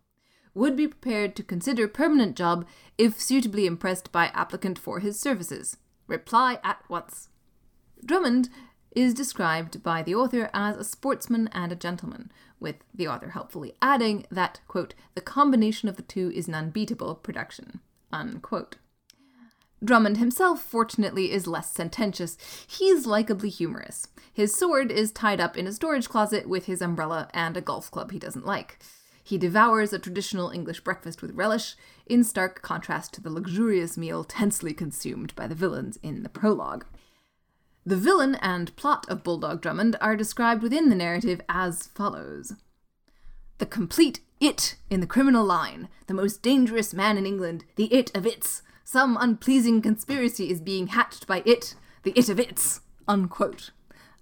would 0.58 0.76
be 0.76 0.88
prepared 0.88 1.36
to 1.36 1.44
consider 1.44 1.88
permanent 1.88 2.36
job 2.36 2.66
if 2.98 3.22
suitably 3.22 3.66
impressed 3.66 4.12
by 4.12 4.28
applicant 4.28 4.78
for 4.78 5.00
his 5.00 5.20
services. 5.20 5.78
Reply 6.08 6.60
at 6.64 6.82
once. 6.90 7.30
Drummond 8.04 8.50
is 8.92 9.14
described 9.14 9.84
by 9.84 10.02
the 10.02 10.16
author 10.16 10.50
as 10.54 10.76
a 10.76 10.84
sportsman 10.84 11.50
and 11.52 11.72
a 11.72 11.76
gentleman, 11.76 12.32
with 12.60 12.78
the 12.94 13.08
author 13.08 13.30
helpfully 13.30 13.74
adding 13.82 14.26
that, 14.32 14.60
quote, 14.68 14.94
the 15.14 15.22
combination 15.22 15.88
of 15.88 15.98
the 15.98 16.04
two 16.04 16.32
is 16.32 16.48
an 16.48 16.56
unbeatable 16.56 17.16
production, 17.16 17.80
unquote. 18.12 18.78
Drummond 19.84 20.18
himself, 20.18 20.64
fortunately, 20.64 21.32
is 21.32 21.46
less 21.46 21.72
sententious. 21.72 22.38
He's 22.66 23.06
likably 23.06 23.50
humorous. 23.50 24.08
His 24.34 24.56
sword 24.56 24.92
is 24.92 25.12
tied 25.12 25.40
up 25.40 25.56
in 25.56 25.68
a 25.68 25.72
storage 25.72 26.10
closet 26.10 26.50
with 26.50 26.66
his 26.66 26.82
umbrella 26.82 27.30
and 27.32 27.56
a 27.56 27.62
golf 27.62 27.92
club 27.92 28.12
he 28.12 28.18
doesn't 28.18 28.46
like. 28.46 28.80
He 29.28 29.38
devours 29.38 29.92
a 29.92 30.00
traditional 30.00 30.52
English 30.52 30.86
breakfast 30.86 31.22
with 31.22 31.36
relish, 31.36 31.76
in 32.06 32.24
stark 32.24 32.62
contrast 32.62 33.14
to 33.16 33.22
the 33.22 33.30
luxurious 33.30 33.98
meal 33.98 34.24
tensely 34.24 34.74
consumed 34.74 35.36
by 35.36 35.48
the 35.48 35.54
villains 35.54 36.00
in 36.02 36.24
the 36.24 36.30
prologue. 36.30 36.86
The 37.86 37.98
villain 37.98 38.36
and 38.36 38.74
plot 38.78 39.06
of 39.10 39.24
Bulldog 39.24 39.60
Drummond 39.60 39.98
are 40.00 40.16
described 40.16 40.64
within 40.64 40.88
the 40.88 40.96
narrative 40.96 41.42
as 41.50 41.88
follows 41.88 42.54
The 43.58 43.66
complete 43.66 44.22
it 44.40 44.78
in 44.90 45.02
the 45.02 45.06
criminal 45.06 45.44
line, 45.44 45.90
the 46.06 46.14
most 46.14 46.42
dangerous 46.42 46.94
man 46.94 47.18
in 47.18 47.26
England, 47.26 47.66
the 47.76 47.94
it 47.94 48.16
of 48.16 48.26
its. 48.26 48.62
Some 48.86 49.18
unpleasing 49.20 49.82
conspiracy 49.82 50.50
is 50.50 50.62
being 50.62 50.88
hatched 50.88 51.28
by 51.28 51.44
it, 51.46 51.76
the 52.04 52.12
it 52.12 52.30
of 52.30 52.40
its. 52.40 52.80
Unquote. 53.10 53.72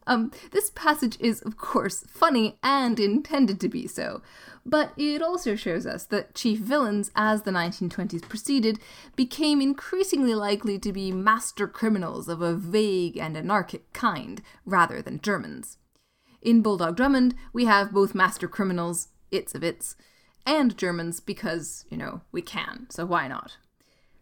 Um, 0.08 0.32
this 0.52 0.70
passage 0.70 1.18
is, 1.20 1.42
of 1.42 1.58
course, 1.58 2.04
funny 2.08 2.58
and 2.62 3.00
intended 3.00 3.60
to 3.62 3.70
be 3.70 3.88
so, 3.88 4.22
but 4.66 4.94
it 4.98 5.22
also 5.22 5.56
shows 5.56 5.86
us 5.86 6.06
that 6.06 6.36
chief 6.36 6.60
villains, 6.60 7.12
as 7.16 7.42
the 7.42 7.52
1920s 7.52 8.28
proceeded, 8.28 8.80
became 9.16 9.62
increasingly 9.62 10.36
likely 10.36 10.78
to 10.80 10.94
be 10.94 11.12
master 11.12 11.68
criminals 11.68 12.28
of 12.28 12.42
a 12.42 12.56
vague 12.56 13.18
and 13.18 13.36
anarchic 13.36 13.92
kind, 13.94 14.42
rather 14.66 15.02
than 15.02 15.22
Germans. 15.22 15.78
In 16.42 16.62
Bulldog 16.62 16.96
Drummond, 16.98 17.34
we 17.54 17.66
have 17.66 17.92
both 17.92 18.14
master 18.14 18.48
criminals, 18.48 19.10
its 19.32 19.56
of 19.56 19.64
its, 19.64 19.96
and 20.46 20.78
Germans 20.78 21.20
because, 21.20 21.86
you 21.90 21.98
know, 21.98 22.22
we 22.32 22.44
can, 22.44 22.86
so 22.90 23.06
why 23.06 23.28
not? 23.28 23.58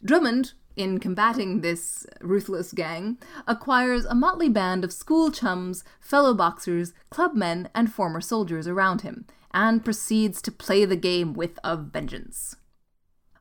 Drummond, 0.04 0.54
in 0.76 1.00
combating 1.00 1.62
this 1.62 2.06
ruthless 2.22 2.72
gang, 2.72 3.18
acquires 3.48 4.06
a 4.06 4.16
motley 4.16 4.50
band 4.50 4.84
of 4.84 4.94
school 4.94 5.32
chums, 5.32 5.84
fellow 6.00 6.34
boxers, 6.34 6.94
clubmen, 7.10 7.70
and 7.76 7.92
former 7.92 8.22
soldiers 8.22 8.68
around 8.68 9.02
him, 9.02 9.26
and 9.54 9.86
proceeds 9.86 10.42
to 10.42 10.52
play 10.52 10.86
the 10.86 10.96
game 10.96 11.34
with 11.34 11.60
a 11.64 11.78
vengeance. 11.78 12.56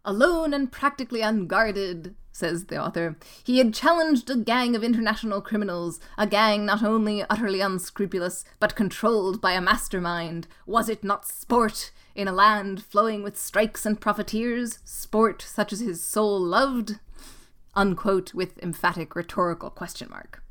Alone 0.05 0.53
and 0.53 0.73
practically 0.73 1.21
unguarded, 1.21 2.15
says 2.33 2.67
the 2.67 2.77
author, 2.77 3.17
he 3.45 3.59
had 3.59 3.75
challenged 3.75 4.29
a 4.29 4.37
gang 4.37 4.75
of 4.75 4.83
international 4.83 5.41
criminals, 5.41 6.01
a 6.19 6.27
gang 6.27 6.67
not 6.67 6.83
only 6.83 7.23
utterly 7.31 7.61
unscrupulous, 7.61 8.45
but 8.59 8.75
controlled 8.75 9.41
by 9.41 9.53
a 9.53 9.61
mastermind. 9.61 10.49
Was 10.67 10.89
it 10.89 11.05
not 11.05 11.27
sport? 11.27 11.93
In 12.14 12.28
a 12.28 12.33
land 12.33 12.85
flowing 12.85 13.23
with 13.23 13.38
strikes 13.38 13.87
and 13.87 14.00
profiteers, 14.00 14.78
sport 14.85 15.42
such 15.42 15.73
as 15.73 15.81
his 15.81 16.02
soul 16.02 16.40
loved? 16.40 16.99
unquote 17.75 18.35
with 18.35 18.62
emphatic 18.62 19.16
rhetorical 19.16 19.71
question 19.71 20.09
mark. 20.11 20.42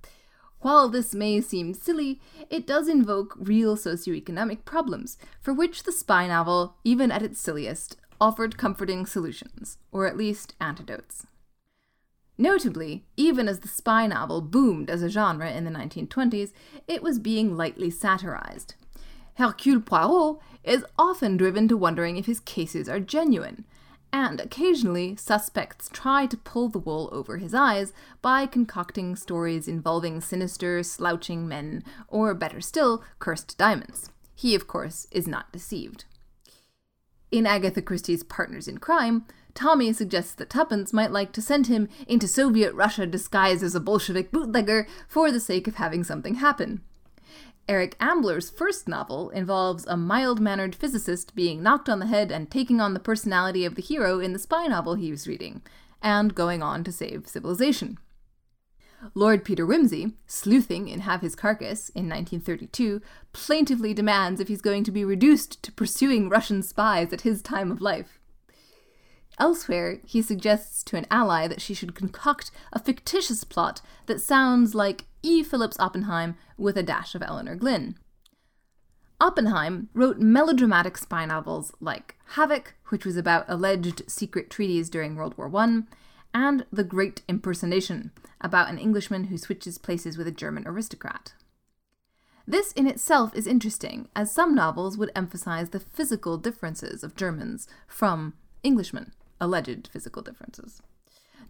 While 0.61 0.89
this 0.89 1.13
may 1.13 1.41
seem 1.41 1.73
silly, 1.73 2.19
it 2.49 2.67
does 2.67 2.87
invoke 2.87 3.35
real 3.37 3.75
socioeconomic 3.75 4.63
problems, 4.65 5.17
for 5.39 5.53
which 5.53 5.83
the 5.83 5.91
spy 5.91 6.27
novel, 6.27 6.75
even 6.83 7.11
at 7.11 7.23
its 7.23 7.39
silliest, 7.39 7.97
offered 8.19 8.57
comforting 8.57 9.05
solutions, 9.05 9.79
or 9.91 10.05
at 10.05 10.17
least 10.17 10.53
antidotes. 10.59 11.25
Notably, 12.37 13.05
even 13.17 13.47
as 13.47 13.59
the 13.59 13.67
spy 13.67 14.07
novel 14.07 14.41
boomed 14.41 14.89
as 14.89 15.01
a 15.01 15.09
genre 15.09 15.49
in 15.51 15.65
the 15.65 15.71
1920s, 15.71 16.51
it 16.87 17.01
was 17.01 17.19
being 17.19 17.55
lightly 17.55 17.89
satirized. 17.89 18.75
Hercule 19.35 19.81
Poirot 19.81 20.39
is 20.63 20.85
often 20.97 21.37
driven 21.37 21.67
to 21.67 21.77
wondering 21.77 22.17
if 22.17 22.25
his 22.25 22.39
cases 22.39 22.87
are 22.87 22.99
genuine, 22.99 23.65
and 24.13 24.39
occasionally 24.39 25.15
suspects 25.15 25.89
try 25.91 26.25
to 26.25 26.37
pull 26.37 26.69
the 26.69 26.79
wool 26.79 27.09
over 27.11 27.37
his 27.37 27.53
eyes 27.53 27.93
by 28.21 28.45
concocting 28.45 29.15
stories 29.15 29.67
involving 29.67 30.21
sinister, 30.21 30.83
slouching 30.83 31.47
men, 31.47 31.83
or 32.07 32.33
better 32.33 32.61
still, 32.61 33.03
cursed 33.19 33.57
diamonds. 33.57 34.09
He, 34.35 34.53
of 34.55 34.67
course, 34.67 35.07
is 35.11 35.27
not 35.27 35.51
deceived. 35.51 36.05
In 37.31 37.47
Agatha 37.47 37.81
Christie's 37.81 38.23
Partners 38.23 38.67
in 38.67 38.79
Crime, 38.79 39.25
Tommy 39.53 39.93
suggests 39.93 40.33
that 40.33 40.49
Tuppence 40.49 40.91
might 40.91 41.11
like 41.11 41.31
to 41.33 41.41
send 41.41 41.67
him 41.67 41.87
into 42.07 42.27
Soviet 42.27 42.73
Russia 42.73 43.05
disguised 43.05 43.63
as 43.63 43.75
a 43.75 43.79
Bolshevik 43.79 44.31
bootlegger 44.31 44.87
for 45.07 45.31
the 45.31 45.39
sake 45.39 45.67
of 45.67 45.75
having 45.75 46.03
something 46.03 46.35
happen. 46.35 46.81
Eric 47.71 47.95
Ambler's 48.01 48.49
first 48.49 48.89
novel 48.89 49.29
involves 49.29 49.87
a 49.87 49.95
mild 49.95 50.41
mannered 50.41 50.75
physicist 50.75 51.33
being 51.33 51.63
knocked 51.63 51.87
on 51.87 51.99
the 51.99 52.05
head 52.05 52.29
and 52.29 52.51
taking 52.51 52.81
on 52.81 52.93
the 52.93 52.99
personality 52.99 53.63
of 53.63 53.75
the 53.75 53.81
hero 53.81 54.19
in 54.19 54.33
the 54.33 54.39
spy 54.39 54.67
novel 54.67 54.95
he 54.95 55.09
was 55.09 55.25
reading, 55.25 55.61
and 56.01 56.35
going 56.35 56.61
on 56.61 56.83
to 56.83 56.91
save 56.91 57.29
civilization. 57.29 57.97
Lord 59.13 59.45
Peter 59.45 59.65
Wimsey, 59.65 60.15
sleuthing 60.27 60.89
in 60.89 60.99
Have 60.99 61.21
His 61.21 61.33
Carcass 61.33 61.87
in 61.91 62.09
1932, 62.09 63.01
plaintively 63.31 63.93
demands 63.93 64.41
if 64.41 64.49
he's 64.49 64.59
going 64.59 64.83
to 64.83 64.91
be 64.91 65.05
reduced 65.05 65.63
to 65.63 65.71
pursuing 65.71 66.27
Russian 66.27 66.63
spies 66.63 67.13
at 67.13 67.21
his 67.21 67.41
time 67.41 67.71
of 67.71 67.79
life. 67.79 68.19
Elsewhere, 69.39 70.01
he 70.05 70.21
suggests 70.21 70.83
to 70.83 70.97
an 70.97 71.07
ally 71.09 71.47
that 71.47 71.61
she 71.61 71.73
should 71.73 71.95
concoct 71.95 72.51
a 72.73 72.79
fictitious 72.79 73.45
plot 73.45 73.81
that 74.07 74.19
sounds 74.19 74.75
like 74.75 75.05
E. 75.23 75.43
Phillips 75.43 75.79
Oppenheim 75.79 76.35
with 76.57 76.77
a 76.77 76.83
dash 76.83 77.15
of 77.15 77.21
Elinor 77.21 77.55
Glyn. 77.55 77.97
Oppenheim 79.19 79.89
wrote 79.93 80.17
melodramatic 80.17 80.97
spy 80.97 81.25
novels 81.25 81.71
like 81.79 82.15
Havoc, 82.29 82.75
which 82.89 83.05
was 83.05 83.17
about 83.17 83.45
alleged 83.47 84.01
secret 84.09 84.49
treaties 84.49 84.89
during 84.89 85.15
World 85.15 85.37
War 85.37 85.55
I, 85.55 85.83
and 86.33 86.65
The 86.71 86.83
Great 86.83 87.21
Impersonation, 87.27 88.11
about 88.39 88.69
an 88.69 88.79
Englishman 88.79 89.25
who 89.25 89.37
switches 89.37 89.77
places 89.77 90.17
with 90.17 90.27
a 90.27 90.31
German 90.31 90.67
aristocrat. 90.67 91.33
This 92.47 92.71
in 92.71 92.87
itself 92.87 93.35
is 93.35 93.45
interesting, 93.45 94.09
as 94.15 94.33
some 94.33 94.55
novels 94.55 94.97
would 94.97 95.11
emphasize 95.15 95.69
the 95.69 95.79
physical 95.79 96.37
differences 96.37 97.03
of 97.03 97.15
Germans 97.15 97.67
from 97.87 98.33
Englishmen, 98.63 99.13
alleged 99.39 99.89
physical 99.93 100.23
differences. 100.23 100.81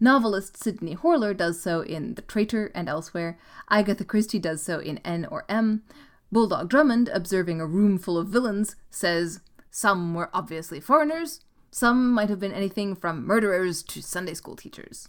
Novelist 0.02 0.56
Sydney 0.56 0.96
Horler 0.96 1.32
does 1.36 1.62
so 1.62 1.80
in 1.82 2.14
The 2.14 2.22
Traitor 2.22 2.72
and 2.74 2.88
elsewhere, 2.88 3.38
Agatha 3.70 4.04
Christie 4.04 4.40
does 4.40 4.60
so 4.60 4.80
in 4.80 4.98
N 5.04 5.28
or 5.30 5.44
M. 5.48 5.84
Bulldog 6.32 6.68
Drummond, 6.68 7.08
observing 7.14 7.60
a 7.60 7.68
room 7.68 7.98
full 7.98 8.18
of 8.18 8.26
villains, 8.26 8.74
says, 8.90 9.38
Some 9.70 10.12
were 10.12 10.28
obviously 10.34 10.80
foreigners, 10.80 11.42
some 11.70 12.10
might 12.10 12.30
have 12.30 12.40
been 12.40 12.50
anything 12.50 12.96
from 12.96 13.24
murderers 13.24 13.84
to 13.84 14.02
Sunday 14.02 14.34
school 14.34 14.56
teachers. 14.56 15.08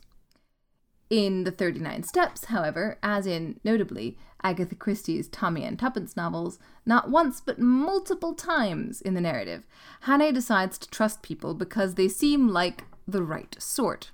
In 1.09 1.43
the 1.43 1.49
39 1.49 2.03
Steps, 2.03 2.45
however, 2.45 2.99
as 3.01 3.25
in, 3.25 3.59
notably, 3.63 4.15
Agatha 4.43 4.75
Christie's 4.75 5.27
Tommy 5.27 5.63
and 5.63 5.79
Tuppence 5.79 6.15
novels, 6.15 6.59
not 6.85 7.09
once 7.09 7.41
but 7.41 7.57
multiple 7.57 8.35
times 8.35 9.01
in 9.01 9.15
the 9.15 9.21
narrative, 9.21 9.65
Hannay 10.05 10.31
decides 10.31 10.77
to 10.77 10.89
trust 10.91 11.23
people 11.23 11.55
because 11.55 11.95
they 11.95 12.07
seem 12.07 12.47
like 12.47 12.83
the 13.07 13.23
right 13.23 13.55
sort. 13.57 14.11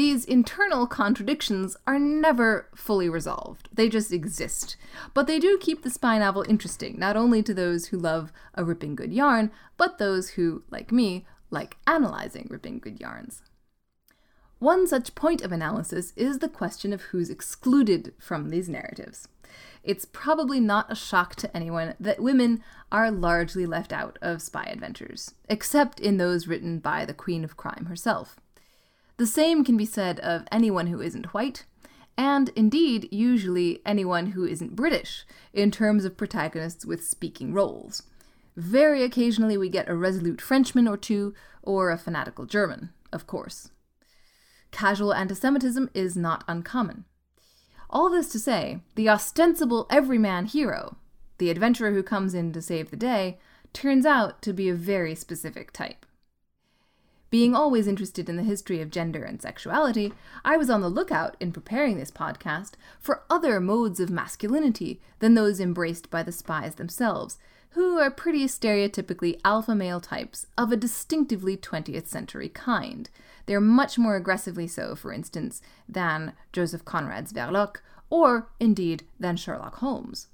These 0.00 0.24
internal 0.24 0.86
contradictions 0.86 1.76
are 1.86 1.98
never 1.98 2.70
fully 2.74 3.10
resolved. 3.10 3.68
They 3.70 3.90
just 3.90 4.14
exist. 4.14 4.78
But 5.12 5.26
they 5.26 5.38
do 5.38 5.58
keep 5.60 5.82
the 5.82 5.90
spy 5.90 6.16
novel 6.16 6.42
interesting, 6.48 6.98
not 6.98 7.18
only 7.18 7.42
to 7.42 7.52
those 7.52 7.88
who 7.88 7.98
love 7.98 8.32
a 8.54 8.64
ripping 8.64 8.94
good 8.94 9.12
yarn, 9.12 9.50
but 9.76 9.98
those 9.98 10.30
who, 10.30 10.62
like 10.70 10.90
me, 10.90 11.26
like 11.50 11.76
analyzing 11.86 12.46
ripping 12.48 12.78
good 12.78 12.98
yarns. 12.98 13.42
One 14.58 14.86
such 14.86 15.14
point 15.14 15.42
of 15.42 15.52
analysis 15.52 16.14
is 16.16 16.38
the 16.38 16.48
question 16.48 16.94
of 16.94 17.02
who's 17.02 17.28
excluded 17.28 18.14
from 18.18 18.48
these 18.48 18.70
narratives. 18.70 19.28
It's 19.84 20.06
probably 20.06 20.60
not 20.60 20.90
a 20.90 20.94
shock 20.94 21.34
to 21.34 21.54
anyone 21.54 21.94
that 22.00 22.22
women 22.22 22.64
are 22.90 23.10
largely 23.10 23.66
left 23.66 23.92
out 23.92 24.18
of 24.22 24.40
spy 24.40 24.64
adventures, 24.64 25.34
except 25.50 26.00
in 26.00 26.16
those 26.16 26.48
written 26.48 26.78
by 26.78 27.04
the 27.04 27.12
Queen 27.12 27.44
of 27.44 27.58
Crime 27.58 27.84
herself. 27.84 28.40
The 29.20 29.26
same 29.26 29.64
can 29.64 29.76
be 29.76 29.84
said 29.84 30.18
of 30.20 30.46
anyone 30.50 30.86
who 30.86 31.02
isn't 31.02 31.34
white, 31.34 31.66
and 32.16 32.48
indeed, 32.56 33.06
usually 33.12 33.82
anyone 33.84 34.28
who 34.28 34.46
isn't 34.46 34.74
British, 34.74 35.26
in 35.52 35.70
terms 35.70 36.06
of 36.06 36.16
protagonists 36.16 36.86
with 36.86 37.06
speaking 37.06 37.52
roles. 37.52 38.04
Very 38.56 39.02
occasionally, 39.02 39.58
we 39.58 39.68
get 39.68 39.90
a 39.90 39.94
resolute 39.94 40.40
Frenchman 40.40 40.88
or 40.88 40.96
two, 40.96 41.34
or 41.62 41.90
a 41.90 41.98
fanatical 41.98 42.46
German, 42.46 42.94
of 43.12 43.26
course. 43.26 43.68
Casual 44.70 45.12
anti 45.12 45.34
Semitism 45.34 45.90
is 45.92 46.16
not 46.16 46.42
uncommon. 46.48 47.04
All 47.90 48.08
this 48.08 48.32
to 48.32 48.38
say, 48.38 48.80
the 48.94 49.10
ostensible 49.10 49.86
everyman 49.90 50.46
hero, 50.46 50.96
the 51.36 51.50
adventurer 51.50 51.92
who 51.92 52.02
comes 52.02 52.32
in 52.32 52.54
to 52.54 52.62
save 52.62 52.90
the 52.90 52.96
day, 52.96 53.38
turns 53.74 54.06
out 54.06 54.40
to 54.40 54.54
be 54.54 54.70
a 54.70 54.74
very 54.74 55.14
specific 55.14 55.72
type. 55.72 56.06
Being 57.30 57.54
always 57.54 57.86
interested 57.86 58.28
in 58.28 58.36
the 58.36 58.42
history 58.42 58.80
of 58.80 58.90
gender 58.90 59.22
and 59.22 59.40
sexuality, 59.40 60.12
I 60.44 60.56
was 60.56 60.68
on 60.68 60.80
the 60.80 60.88
lookout 60.88 61.36
in 61.38 61.52
preparing 61.52 61.96
this 61.96 62.10
podcast 62.10 62.72
for 62.98 63.22
other 63.30 63.60
modes 63.60 64.00
of 64.00 64.10
masculinity 64.10 65.00
than 65.20 65.34
those 65.34 65.60
embraced 65.60 66.10
by 66.10 66.24
the 66.24 66.32
spies 66.32 66.74
themselves, 66.74 67.38
who 67.70 67.98
are 67.98 68.10
pretty 68.10 68.46
stereotypically 68.46 69.38
alpha 69.44 69.76
male 69.76 70.00
types 70.00 70.48
of 70.58 70.72
a 70.72 70.76
distinctively 70.76 71.56
20th 71.56 72.08
century 72.08 72.48
kind. 72.48 73.08
They're 73.46 73.60
much 73.60 73.96
more 73.96 74.16
aggressively 74.16 74.66
so, 74.66 74.96
for 74.96 75.12
instance, 75.12 75.62
than 75.88 76.32
Joseph 76.52 76.84
Conrad's 76.84 77.32
Verloc, 77.32 77.76
or 78.10 78.48
indeed 78.58 79.04
than 79.20 79.36
Sherlock 79.36 79.76
Holmes. 79.76 80.26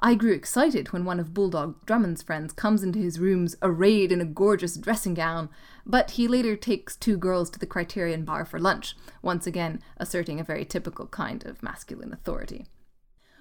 I 0.00 0.14
grew 0.14 0.32
excited 0.32 0.92
when 0.92 1.04
one 1.04 1.20
of 1.20 1.34
Bulldog 1.34 1.84
Drummond's 1.84 2.22
friends 2.22 2.52
comes 2.52 2.82
into 2.82 2.98
his 2.98 3.18
rooms 3.18 3.56
arrayed 3.60 4.10
in 4.10 4.20
a 4.20 4.26
gorgeous 4.26 4.76
dressing 4.76 5.14
gown, 5.14 5.50
but 5.84 6.12
he 6.12 6.28
later 6.28 6.56
takes 6.56 6.96
two 6.96 7.16
girls 7.16 7.50
to 7.50 7.58
the 7.58 7.66
Criterion 7.66 8.24
Bar 8.24 8.44
for 8.44 8.58
lunch, 8.58 8.96
once 9.20 9.46
again 9.46 9.80
asserting 9.96 10.40
a 10.40 10.44
very 10.44 10.64
typical 10.64 11.06
kind 11.06 11.44
of 11.44 11.62
masculine 11.62 12.12
authority. 12.12 12.66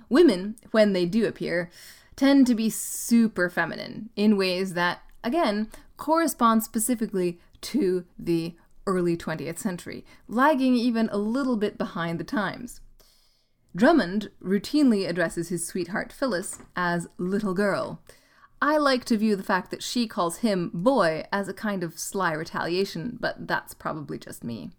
Women, 0.09 0.55
when 0.71 0.93
they 0.93 1.05
do 1.05 1.25
appear, 1.25 1.69
tend 2.15 2.47
to 2.47 2.55
be 2.55 2.69
super 2.69 3.49
feminine 3.49 4.09
in 4.15 4.37
ways 4.37 4.73
that, 4.73 5.01
again, 5.23 5.69
correspond 5.97 6.63
specifically 6.63 7.39
to 7.61 8.05
the 8.17 8.55
early 8.85 9.15
20th 9.15 9.59
century, 9.59 10.03
lagging 10.27 10.75
even 10.75 11.07
a 11.11 11.17
little 11.17 11.55
bit 11.55 11.77
behind 11.77 12.19
the 12.19 12.23
times. 12.23 12.81
Drummond 13.75 14.31
routinely 14.43 15.07
addresses 15.07 15.49
his 15.49 15.65
sweetheart 15.65 16.11
Phyllis 16.11 16.59
as 16.75 17.07
little 17.17 17.53
girl. 17.53 18.01
I 18.63 18.77
like 18.77 19.05
to 19.05 19.17
view 19.17 19.35
the 19.35 19.41
fact 19.41 19.71
that 19.71 19.81
she 19.81 20.07
calls 20.07 20.37
him 20.37 20.69
boy 20.71 21.23
as 21.31 21.47
a 21.47 21.53
kind 21.53 21.83
of 21.83 21.97
sly 21.97 22.33
retaliation, 22.33 23.17
but 23.19 23.47
that's 23.47 23.73
probably 23.73 24.19
just 24.19 24.43
me. 24.43 24.69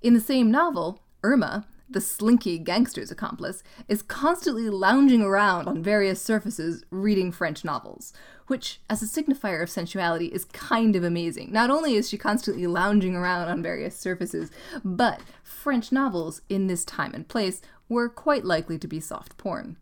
In 0.00 0.14
the 0.14 0.20
same 0.20 0.50
novel, 0.50 1.02
Irma, 1.22 1.66
the 1.90 2.00
slinky 2.00 2.58
gangster's 2.58 3.10
accomplice, 3.10 3.62
is 3.86 4.00
constantly 4.00 4.70
lounging 4.70 5.20
around 5.20 5.68
on 5.68 5.82
various 5.82 6.22
surfaces 6.22 6.82
reading 6.90 7.32
French 7.32 7.66
novels, 7.66 8.14
which, 8.46 8.80
as 8.88 9.02
a 9.02 9.06
signifier 9.06 9.62
of 9.62 9.68
sensuality, 9.68 10.26
is 10.26 10.46
kind 10.46 10.96
of 10.96 11.04
amazing. 11.04 11.52
Not 11.52 11.68
only 11.68 11.96
is 11.96 12.08
she 12.08 12.16
constantly 12.16 12.66
lounging 12.66 13.14
around 13.14 13.48
on 13.50 13.62
various 13.62 13.94
surfaces, 13.94 14.50
but 14.82 15.20
French 15.42 15.92
novels 15.92 16.40
in 16.48 16.66
this 16.66 16.86
time 16.86 17.12
and 17.12 17.28
place 17.28 17.60
were 17.90 18.08
quite 18.08 18.46
likely 18.46 18.78
to 18.78 18.88
be 18.88 19.00
soft 19.00 19.36
porn. 19.36 19.76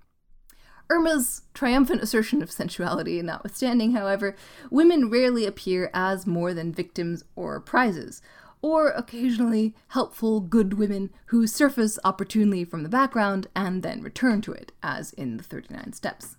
Irma's 0.90 1.42
triumphant 1.52 2.02
assertion 2.02 2.42
of 2.42 2.50
sensuality 2.50 3.20
notwithstanding, 3.22 3.92
however, 3.92 4.34
women 4.70 5.10
rarely 5.10 5.44
appear 5.44 5.90
as 5.92 6.26
more 6.26 6.54
than 6.54 6.72
victims 6.72 7.24
or 7.36 7.60
prizes, 7.60 8.22
or 8.62 8.88
occasionally 8.90 9.74
helpful 9.88 10.40
good 10.40 10.74
women 10.74 11.10
who 11.26 11.46
surface 11.46 11.98
opportunely 12.04 12.64
from 12.64 12.82
the 12.82 12.88
background 12.88 13.48
and 13.54 13.82
then 13.82 14.02
return 14.02 14.40
to 14.40 14.52
it, 14.52 14.72
as 14.82 15.12
in 15.12 15.36
the 15.36 15.44
39 15.44 15.92
Steps. 15.92 16.36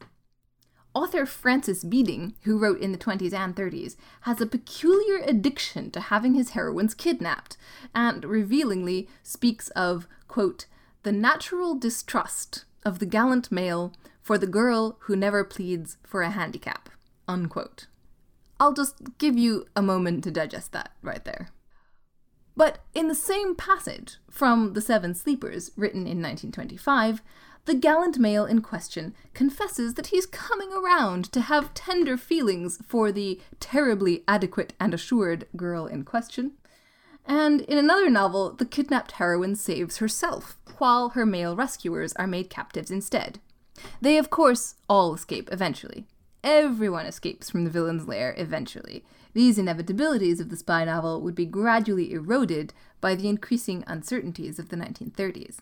Author 0.95 1.27
Francis 1.27 1.83
Beeding, 1.83 2.33
who 2.41 2.57
wrote 2.57 2.79
in 2.79 2.91
the 2.91 2.97
20s 2.97 3.33
and 3.33 3.55
30s, 3.55 3.95
has 4.21 4.41
a 4.41 4.47
peculiar 4.47 5.21
addiction 5.23 5.91
to 5.91 5.99
having 5.99 6.33
his 6.33 6.49
heroines 6.49 6.95
kidnapped, 6.95 7.55
and 7.93 8.25
revealingly 8.25 9.07
speaks 9.21 9.69
of, 9.69 10.07
quote, 10.27 10.65
the 11.03 11.11
natural 11.11 11.75
distrust 11.75 12.65
of 12.83 12.97
the 12.97 13.05
gallant 13.05 13.51
male 13.51 13.93
for 14.21 14.37
the 14.37 14.47
girl 14.47 14.97
who 15.01 15.15
never 15.15 15.43
pleads 15.43 15.97
for 16.03 16.21
a 16.21 16.31
handicap. 16.31 16.89
Unquote. 17.27 17.87
I'll 18.59 18.73
just 18.73 19.17
give 19.17 19.37
you 19.37 19.65
a 19.75 19.81
moment 19.81 20.23
to 20.25 20.31
digest 20.31 20.71
that 20.73 20.91
right 21.01 21.23
there. 21.23 21.49
But 22.57 22.79
in 22.93 23.07
the 23.07 23.15
same 23.15 23.55
passage 23.55 24.17
from 24.29 24.73
The 24.73 24.81
Seven 24.81 25.15
Sleepers, 25.15 25.71
written 25.77 26.01
in 26.01 26.21
1925, 26.21 27.21
the 27.65 27.73
gallant 27.73 28.17
male 28.17 28.45
in 28.45 28.61
question 28.61 29.15
confesses 29.33 29.93
that 29.93 30.07
he's 30.07 30.25
coming 30.25 30.73
around 30.73 31.31
to 31.31 31.41
have 31.41 31.73
tender 31.73 32.17
feelings 32.17 32.79
for 32.85 33.11
the 33.11 33.39
terribly 33.59 34.23
adequate 34.27 34.73
and 34.79 34.93
assured 34.93 35.47
girl 35.55 35.85
in 35.85 36.03
question. 36.03 36.53
And 37.25 37.61
in 37.61 37.77
another 37.77 38.09
novel, 38.09 38.53
the 38.53 38.65
kidnapped 38.65 39.13
heroine 39.13 39.55
saves 39.55 39.97
herself, 39.97 40.57
while 40.79 41.09
her 41.09 41.25
male 41.25 41.55
rescuers 41.55 42.11
are 42.13 42.27
made 42.27 42.49
captives 42.49 42.89
instead. 42.91 43.39
They, 44.01 44.17
of 44.17 44.29
course, 44.29 44.75
all 44.89 45.13
escape 45.13 45.49
eventually. 45.51 46.05
Everyone 46.43 47.05
escapes 47.05 47.49
from 47.49 47.63
the 47.63 47.69
villain's 47.69 48.07
lair 48.07 48.33
eventually. 48.37 49.03
These 49.33 49.57
inevitabilities 49.57 50.39
of 50.39 50.49
the 50.49 50.57
spy 50.57 50.85
novel 50.85 51.21
would 51.21 51.35
be 51.35 51.45
gradually 51.45 52.13
eroded 52.13 52.73
by 53.01 53.15
the 53.15 53.27
increasing 53.27 53.83
uncertainties 53.87 54.57
of 54.57 54.69
the 54.69 54.77
1930s. 54.77 55.57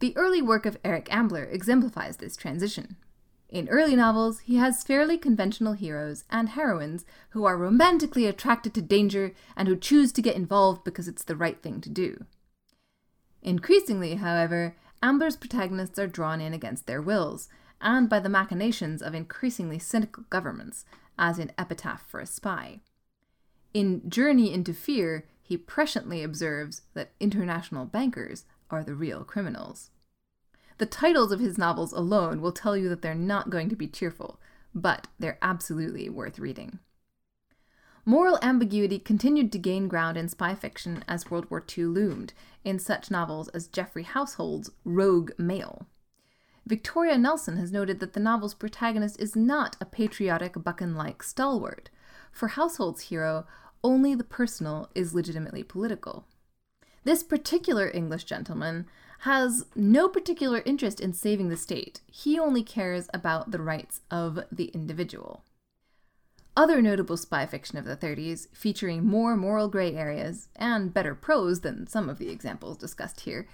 The 0.00 0.16
early 0.16 0.40
work 0.40 0.64
of 0.64 0.78
Eric 0.82 1.12
Ambler 1.14 1.44
exemplifies 1.44 2.16
this 2.16 2.36
transition. 2.36 2.96
In 3.50 3.68
early 3.68 3.96
novels, 3.96 4.40
he 4.40 4.56
has 4.56 4.84
fairly 4.84 5.18
conventional 5.18 5.74
heroes 5.74 6.24
and 6.30 6.50
heroines 6.50 7.04
who 7.30 7.44
are 7.44 7.56
romantically 7.56 8.26
attracted 8.26 8.72
to 8.74 8.82
danger 8.82 9.34
and 9.56 9.68
who 9.68 9.76
choose 9.76 10.12
to 10.12 10.22
get 10.22 10.36
involved 10.36 10.84
because 10.84 11.08
it's 11.08 11.24
the 11.24 11.36
right 11.36 11.60
thing 11.60 11.80
to 11.80 11.90
do. 11.90 12.24
Increasingly, 13.42 14.16
however, 14.16 14.76
Ambler's 15.02 15.36
protagonists 15.36 15.98
are 15.98 16.06
drawn 16.06 16.40
in 16.40 16.52
against 16.52 16.86
their 16.86 17.00
wills, 17.00 17.48
and 17.80 18.08
by 18.08 18.20
the 18.20 18.28
machinations 18.28 19.00
of 19.00 19.14
increasingly 19.14 19.78
cynical 19.78 20.24
governments, 20.28 20.84
as 21.18 21.38
in 21.38 21.52
Epitaph 21.56 22.04
for 22.06 22.20
a 22.20 22.26
Spy. 22.26 22.80
In 23.72 24.08
Journey 24.08 24.52
into 24.52 24.74
Fear, 24.74 25.26
he 25.42 25.56
presciently 25.56 26.22
observes 26.22 26.82
that 26.94 27.12
international 27.18 27.86
bankers 27.86 28.44
are 28.70 28.84
the 28.84 28.94
real 28.94 29.24
criminals. 29.24 29.90
The 30.78 30.86
titles 30.86 31.32
of 31.32 31.40
his 31.40 31.58
novels 31.58 31.92
alone 31.92 32.40
will 32.40 32.52
tell 32.52 32.76
you 32.76 32.88
that 32.88 33.02
they're 33.02 33.14
not 33.14 33.50
going 33.50 33.68
to 33.68 33.76
be 33.76 33.86
cheerful, 33.88 34.40
but 34.74 35.08
they're 35.18 35.38
absolutely 35.42 36.08
worth 36.08 36.38
reading. 36.38 36.78
Moral 38.10 38.40
ambiguity 38.42 38.98
continued 38.98 39.52
to 39.52 39.58
gain 39.58 39.86
ground 39.86 40.16
in 40.16 40.28
spy 40.28 40.56
fiction 40.56 41.04
as 41.06 41.30
World 41.30 41.48
War 41.48 41.64
II 41.78 41.84
loomed, 41.84 42.32
in 42.64 42.80
such 42.80 43.08
novels 43.08 43.46
as 43.50 43.68
Geoffrey 43.68 44.02
Household's 44.02 44.68
Rogue 44.84 45.30
Male. 45.38 45.86
Victoria 46.66 47.16
Nelson 47.16 47.56
has 47.56 47.70
noted 47.70 48.00
that 48.00 48.14
the 48.14 48.18
novel's 48.18 48.52
protagonist 48.52 49.20
is 49.20 49.36
not 49.36 49.76
a 49.80 49.84
patriotic 49.84 50.54
Buchan 50.54 50.96
like 50.96 51.22
stalwart. 51.22 51.88
For 52.32 52.48
Household's 52.48 53.02
hero, 53.02 53.46
only 53.84 54.16
the 54.16 54.24
personal 54.24 54.90
is 54.92 55.14
legitimately 55.14 55.62
political. 55.62 56.26
This 57.04 57.22
particular 57.22 57.92
English 57.94 58.24
gentleman 58.24 58.86
has 59.20 59.66
no 59.76 60.08
particular 60.08 60.62
interest 60.66 60.98
in 60.98 61.12
saving 61.12 61.48
the 61.48 61.56
state. 61.56 62.00
He 62.10 62.40
only 62.40 62.64
cares 62.64 63.08
about 63.14 63.52
the 63.52 63.62
rights 63.62 64.00
of 64.10 64.40
the 64.50 64.64
individual. 64.74 65.44
Other 66.56 66.82
notable 66.82 67.16
spy 67.16 67.46
fiction 67.46 67.78
of 67.78 67.84
the 67.84 67.96
30s, 67.96 68.48
featuring 68.52 69.06
more 69.06 69.36
moral 69.36 69.68
gray 69.68 69.94
areas 69.94 70.48
and 70.56 70.92
better 70.92 71.14
prose 71.14 71.60
than 71.60 71.86
some 71.86 72.08
of 72.08 72.18
the 72.18 72.28
examples 72.28 72.76
discussed 72.76 73.20
here, 73.20 73.46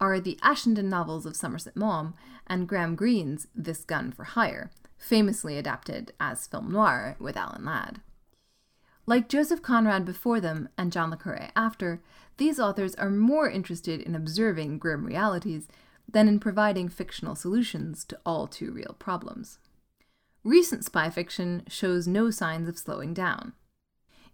are 0.00 0.18
the 0.18 0.38
Ashenden 0.42 0.88
novels 0.88 1.26
of 1.26 1.36
Somerset 1.36 1.76
Maugham 1.76 2.14
and 2.46 2.68
Graham 2.68 2.94
Greene's 2.94 3.48
This 3.54 3.84
Gun 3.84 4.12
for 4.12 4.24
Hire, 4.24 4.70
famously 4.96 5.58
adapted 5.58 6.12
as 6.18 6.46
film 6.46 6.72
noir 6.72 7.16
with 7.18 7.36
Alan 7.36 7.64
Ladd. 7.64 8.00
Like 9.06 9.28
Joseph 9.28 9.62
Conrad 9.62 10.04
before 10.04 10.40
them 10.40 10.68
and 10.76 10.92
John 10.92 11.10
le 11.10 11.16
Carre 11.16 11.50
after, 11.56 12.00
these 12.36 12.60
authors 12.60 12.94
are 12.94 13.10
more 13.10 13.48
interested 13.48 14.00
in 14.00 14.14
observing 14.14 14.78
grim 14.78 15.04
realities 15.04 15.68
than 16.08 16.28
in 16.28 16.40
providing 16.40 16.88
fictional 16.88 17.34
solutions 17.34 18.04
to 18.04 18.18
all 18.24 18.46
too 18.46 18.70
real 18.70 18.96
problems. 18.98 19.58
Recent 20.44 20.84
spy 20.84 21.10
fiction 21.10 21.64
shows 21.68 22.06
no 22.06 22.30
signs 22.30 22.68
of 22.68 22.78
slowing 22.78 23.12
down. 23.12 23.54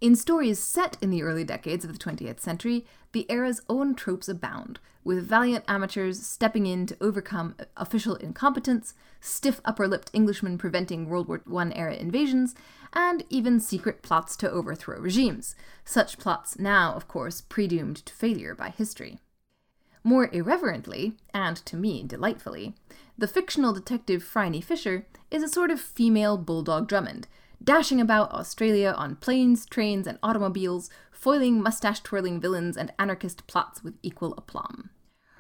In 0.01 0.17
stories 0.17 0.59
set 0.59 0.99
in 1.01 1.09
the 1.09 1.23
early 1.23 1.45
decades 1.45 1.85
of 1.85 1.93
the 1.93 1.99
20th 1.99 2.40
century, 2.40 2.85
the 3.12 3.31
era's 3.31 3.62
own 3.71 3.95
tropes 3.95 4.29
abound, 4.29 4.79
with 5.03 5.27
valiant 5.27 5.64
amateurs 5.67 6.27
stepping 6.27 6.67
in 6.67 6.85
to 6.87 6.97
overcome 7.01 7.55
official 7.77 8.17
incompetence, 8.17 8.93
stiff 9.21 9.62
upper 9.64 9.88
lipped 9.88 10.11
Englishmen 10.12 10.59
preventing 10.59 11.09
World 11.09 11.29
War 11.29 11.43
I 11.62 11.73
era 11.75 11.95
invasions, 11.95 12.55
and 12.93 13.25
even 13.31 13.61
secret 13.61 14.03
plots 14.03 14.37
to 14.37 14.51
overthrow 14.51 14.99
regimes. 14.99 15.55
Such 15.87 16.19
plots 16.19 16.59
now, 16.59 16.93
of 16.93 17.09
course, 17.09 17.40
predoomed 17.40 18.05
to 18.05 18.12
failure 18.12 18.55
by 18.55 18.69
history. 18.71 19.21
More 20.07 20.29
irreverently, 20.33 21.14
and 21.33 21.57
to 21.64 21.77
me 21.77 22.03
delightfully, 22.03 22.75
the 23.17 23.27
fictional 23.27 23.73
detective 23.73 24.23
Phryne 24.23 24.61
Fisher 24.61 25.07
is 25.31 25.43
a 25.43 25.49
sort 25.49 25.71
of 25.71 25.81
female 25.81 26.37
Bulldog 26.37 26.87
Drummond, 26.87 27.27
dashing 27.62 28.03
about 28.03 28.31
Australia 28.31 28.95
on 28.95 29.17
planes, 29.17 29.64
trains, 29.64 30.07
and 30.07 30.19
automobiles, 30.23 30.90
foiling 31.11 31.62
mustache 31.62 32.01
twirling 32.01 32.38
villains 32.38 32.77
and 32.77 32.93
anarchist 32.99 33.47
plots 33.47 33.83
with 33.83 33.95
equal 34.03 34.35
aplomb. 34.37 34.90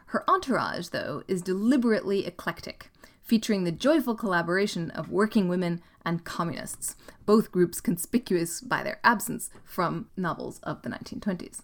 Her 0.06 0.24
entourage, 0.30 0.88
though, 0.88 1.24
is 1.28 1.42
deliberately 1.42 2.24
eclectic, 2.24 2.90
featuring 3.22 3.64
the 3.64 3.72
joyful 3.72 4.14
collaboration 4.14 4.90
of 4.92 5.10
working 5.10 5.46
women 5.46 5.82
and 6.06 6.24
communists, 6.24 6.96
both 7.26 7.52
groups 7.52 7.82
conspicuous 7.82 8.62
by 8.62 8.82
their 8.82 8.98
absence 9.04 9.50
from 9.62 10.08
novels 10.16 10.58
of 10.60 10.80
the 10.80 10.88
1920s. 10.88 11.60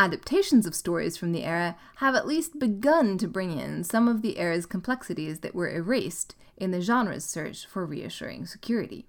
Adaptations 0.00 0.64
of 0.64 0.74
stories 0.74 1.18
from 1.18 1.32
the 1.32 1.44
era 1.44 1.76
have 1.96 2.14
at 2.14 2.26
least 2.26 2.58
begun 2.58 3.18
to 3.18 3.28
bring 3.28 3.52
in 3.52 3.84
some 3.84 4.08
of 4.08 4.22
the 4.22 4.38
era's 4.38 4.64
complexities 4.64 5.40
that 5.40 5.54
were 5.54 5.68
erased 5.68 6.34
in 6.56 6.70
the 6.70 6.80
genre's 6.80 7.22
search 7.22 7.66
for 7.66 7.84
reassuring 7.84 8.46
security. 8.46 9.04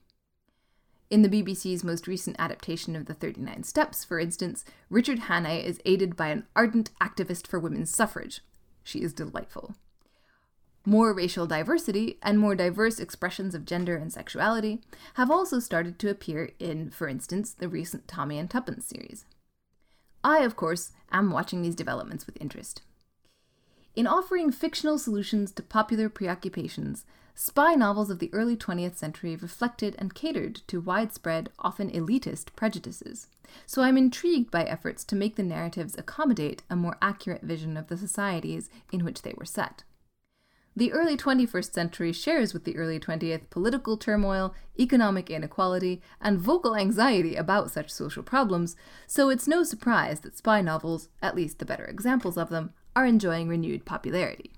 In 1.10 1.22
the 1.22 1.30
BBC's 1.30 1.86
most 1.86 2.08
recent 2.08 2.36
adaptation 2.38 2.98
of 2.98 3.06
The 3.06 3.14
39 3.14 3.64
Steps, 3.64 4.04
for 4.04 4.20
instance, 4.20 4.66
Richard 4.90 5.20
Hannay 5.30 5.64
is 5.64 5.80
aided 5.86 6.18
by 6.18 6.28
an 6.28 6.46
ardent 6.58 6.92
activist 7.00 7.48
for 7.48 7.58
women's 7.58 7.90
suffrage. 7.90 8.42
She 8.84 9.00
is 9.02 9.14
delightful. 9.14 9.76
More 10.86 11.14
racial 11.14 11.48
diversity 11.48 12.18
and 12.22 12.38
more 12.38 12.54
diverse 12.54 13.00
expressions 13.00 13.56
of 13.56 13.64
gender 13.64 13.96
and 13.96 14.12
sexuality 14.12 14.82
have 15.14 15.32
also 15.32 15.60
started 15.60 15.98
to 16.00 16.10
appear 16.10 16.52
in, 16.60 16.90
for 16.90 17.08
instance, 17.08 17.54
the 17.54 17.70
recent 17.70 18.10
Tommy 18.10 18.38
and 18.38 18.50
Tuppence 18.50 18.88
series. 18.88 19.24
I, 20.24 20.40
of 20.40 20.56
course, 20.56 20.92
am 21.12 21.32
watching 21.32 21.62
these 21.62 21.76
developments 21.76 22.26
with 22.26 22.42
interest. 22.42 22.82
In 23.96 24.08
offering 24.08 24.52
fictional 24.52 24.98
solutions 24.98 25.52
to 25.52 25.64
popular 25.64 26.08
preoccupations, 26.08 27.06
Spy 27.34 27.76
novels 27.76 28.10
of 28.10 28.20
the 28.20 28.30
early 28.34 28.56
20th 28.56 28.98
century 28.98 29.36
reflected 29.36 29.96
and 29.98 30.14
catered 30.14 30.56
to 30.68 30.82
widespread, 30.82 31.50
often 31.60 31.90
elitist 31.90 32.56
prejudices, 32.56 33.28
so 33.66 33.82
I'm 33.82 33.98
intrigued 33.98 34.52
by 34.52 34.64
efforts 34.64 35.04
to 35.06 35.16
make 35.16 35.36
the 35.36 35.44
narratives 35.44 35.98
accommodate 35.98 36.64
a 36.70 36.76
more 36.76 36.98
accurate 37.02 37.42
vision 37.42 37.78
of 37.78 37.88
the 37.88 37.98
societies 37.98 38.70
in 38.92 39.04
which 39.04 39.22
they 39.22 39.34
were 39.38 39.46
set. 39.46 39.84
The 40.74 40.94
early 40.94 41.18
21st 41.18 41.74
century 41.74 42.14
shares 42.14 42.54
with 42.54 42.64
the 42.64 42.78
early 42.78 42.98
20th 42.98 43.50
political 43.50 43.98
turmoil, 43.98 44.56
economic 44.80 45.30
inequality, 45.30 46.02
and 46.22 46.40
vocal 46.40 46.78
anxiety 46.78 47.36
about 47.36 47.72
such 47.72 47.92
social 47.92 48.24
problems, 48.24 48.78
so 49.06 49.30
it's 49.30 49.50
no 49.50 49.64
surprise 49.64 50.22
that 50.22 50.38
spy 50.38 50.62
novels, 50.62 51.10
at 51.22 51.36
least 51.36 51.60
the 51.60 51.66
better 51.66 51.84
examples 51.84 52.38
of 52.38 52.50
them, 52.50 52.72
are 52.96 53.06
enjoying 53.06 53.50
renewed 53.50 53.84
popularity. 53.84 54.54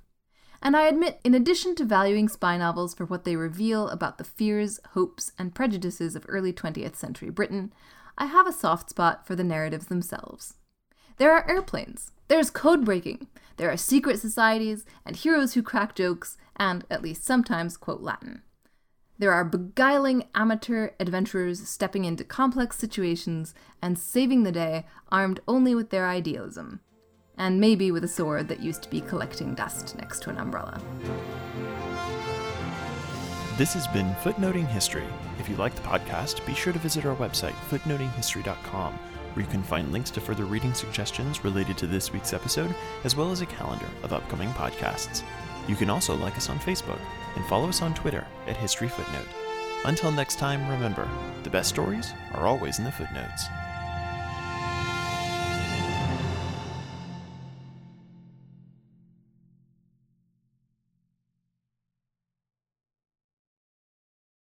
And 0.61 0.77
I 0.77 0.83
admit, 0.83 1.19
in 1.23 1.33
addition 1.33 1.73
to 1.75 1.83
valuing 1.83 2.29
spy 2.29 2.57
novels 2.57 2.93
for 2.93 3.05
what 3.05 3.23
they 3.23 3.35
reveal 3.35 3.89
about 3.89 4.19
the 4.19 4.23
fears, 4.23 4.79
hopes, 4.91 5.31
and 5.39 5.55
prejudices 5.55 6.15
of 6.15 6.25
early 6.29 6.53
20th 6.53 6.95
century 6.95 7.31
Britain, 7.31 7.73
I 8.19 8.27
have 8.27 8.47
a 8.47 8.53
soft 8.53 8.91
spot 8.91 9.25
for 9.25 9.35
the 9.35 9.43
narratives 9.43 9.87
themselves. 9.87 10.53
There 11.17 11.31
are 11.31 11.49
airplanes, 11.49 12.11
there's 12.27 12.49
code 12.49 12.85
breaking, 12.85 13.27
there 13.57 13.69
are 13.69 13.77
secret 13.77 14.19
societies, 14.19 14.85
and 15.05 15.15
heroes 15.15 15.53
who 15.53 15.61
crack 15.61 15.95
jokes, 15.95 16.37
and, 16.55 16.85
at 16.89 17.01
least 17.01 17.23
sometimes, 17.23 17.77
quote 17.77 18.01
Latin. 18.01 18.41
There 19.19 19.31
are 19.31 19.45
beguiling 19.45 20.25
amateur 20.33 20.91
adventurers 20.99 21.67
stepping 21.67 22.03
into 22.05 22.23
complex 22.23 22.77
situations 22.77 23.53
and 23.81 23.97
saving 23.97 24.43
the 24.43 24.51
day 24.51 24.85
armed 25.11 25.39
only 25.47 25.75
with 25.75 25.91
their 25.91 26.07
idealism 26.07 26.81
and 27.37 27.59
maybe 27.59 27.91
with 27.91 28.03
a 28.03 28.07
sword 28.07 28.47
that 28.47 28.61
used 28.61 28.83
to 28.83 28.89
be 28.89 29.01
collecting 29.01 29.55
dust 29.55 29.95
next 29.97 30.21
to 30.23 30.29
an 30.29 30.37
umbrella. 30.37 30.81
This 33.57 33.73
has 33.73 33.87
been 33.87 34.13
Footnoting 34.23 34.67
History. 34.67 35.05
If 35.39 35.47
you 35.47 35.55
like 35.57 35.75
the 35.75 35.81
podcast, 35.81 36.45
be 36.45 36.53
sure 36.53 36.73
to 36.73 36.79
visit 36.79 37.05
our 37.05 37.15
website, 37.15 37.53
footnotinghistory.com, 37.69 38.97
where 39.33 39.45
you 39.45 39.51
can 39.51 39.63
find 39.63 39.91
links 39.91 40.11
to 40.11 40.21
further 40.21 40.45
reading 40.45 40.73
suggestions 40.73 41.43
related 41.43 41.77
to 41.77 41.87
this 41.87 42.13
week's 42.13 42.33
episode, 42.33 42.73
as 43.03 43.15
well 43.15 43.31
as 43.31 43.41
a 43.41 43.45
calendar 43.45 43.87
of 44.03 44.13
upcoming 44.13 44.49
podcasts. 44.49 45.23
You 45.67 45.75
can 45.75 45.89
also 45.89 46.15
like 46.15 46.37
us 46.37 46.49
on 46.49 46.59
Facebook 46.59 46.99
and 47.35 47.45
follow 47.45 47.69
us 47.69 47.81
on 47.81 47.93
Twitter 47.93 48.25
at 48.47 48.57
History 48.57 48.87
Footnote. 48.87 49.27
Until 49.85 50.11
next 50.11 50.39
time, 50.39 50.67
remember 50.69 51.07
the 51.43 51.49
best 51.49 51.69
stories 51.69 52.13
are 52.33 52.47
always 52.47 52.79
in 52.79 52.85
the 52.85 52.91
footnotes. 52.91 53.45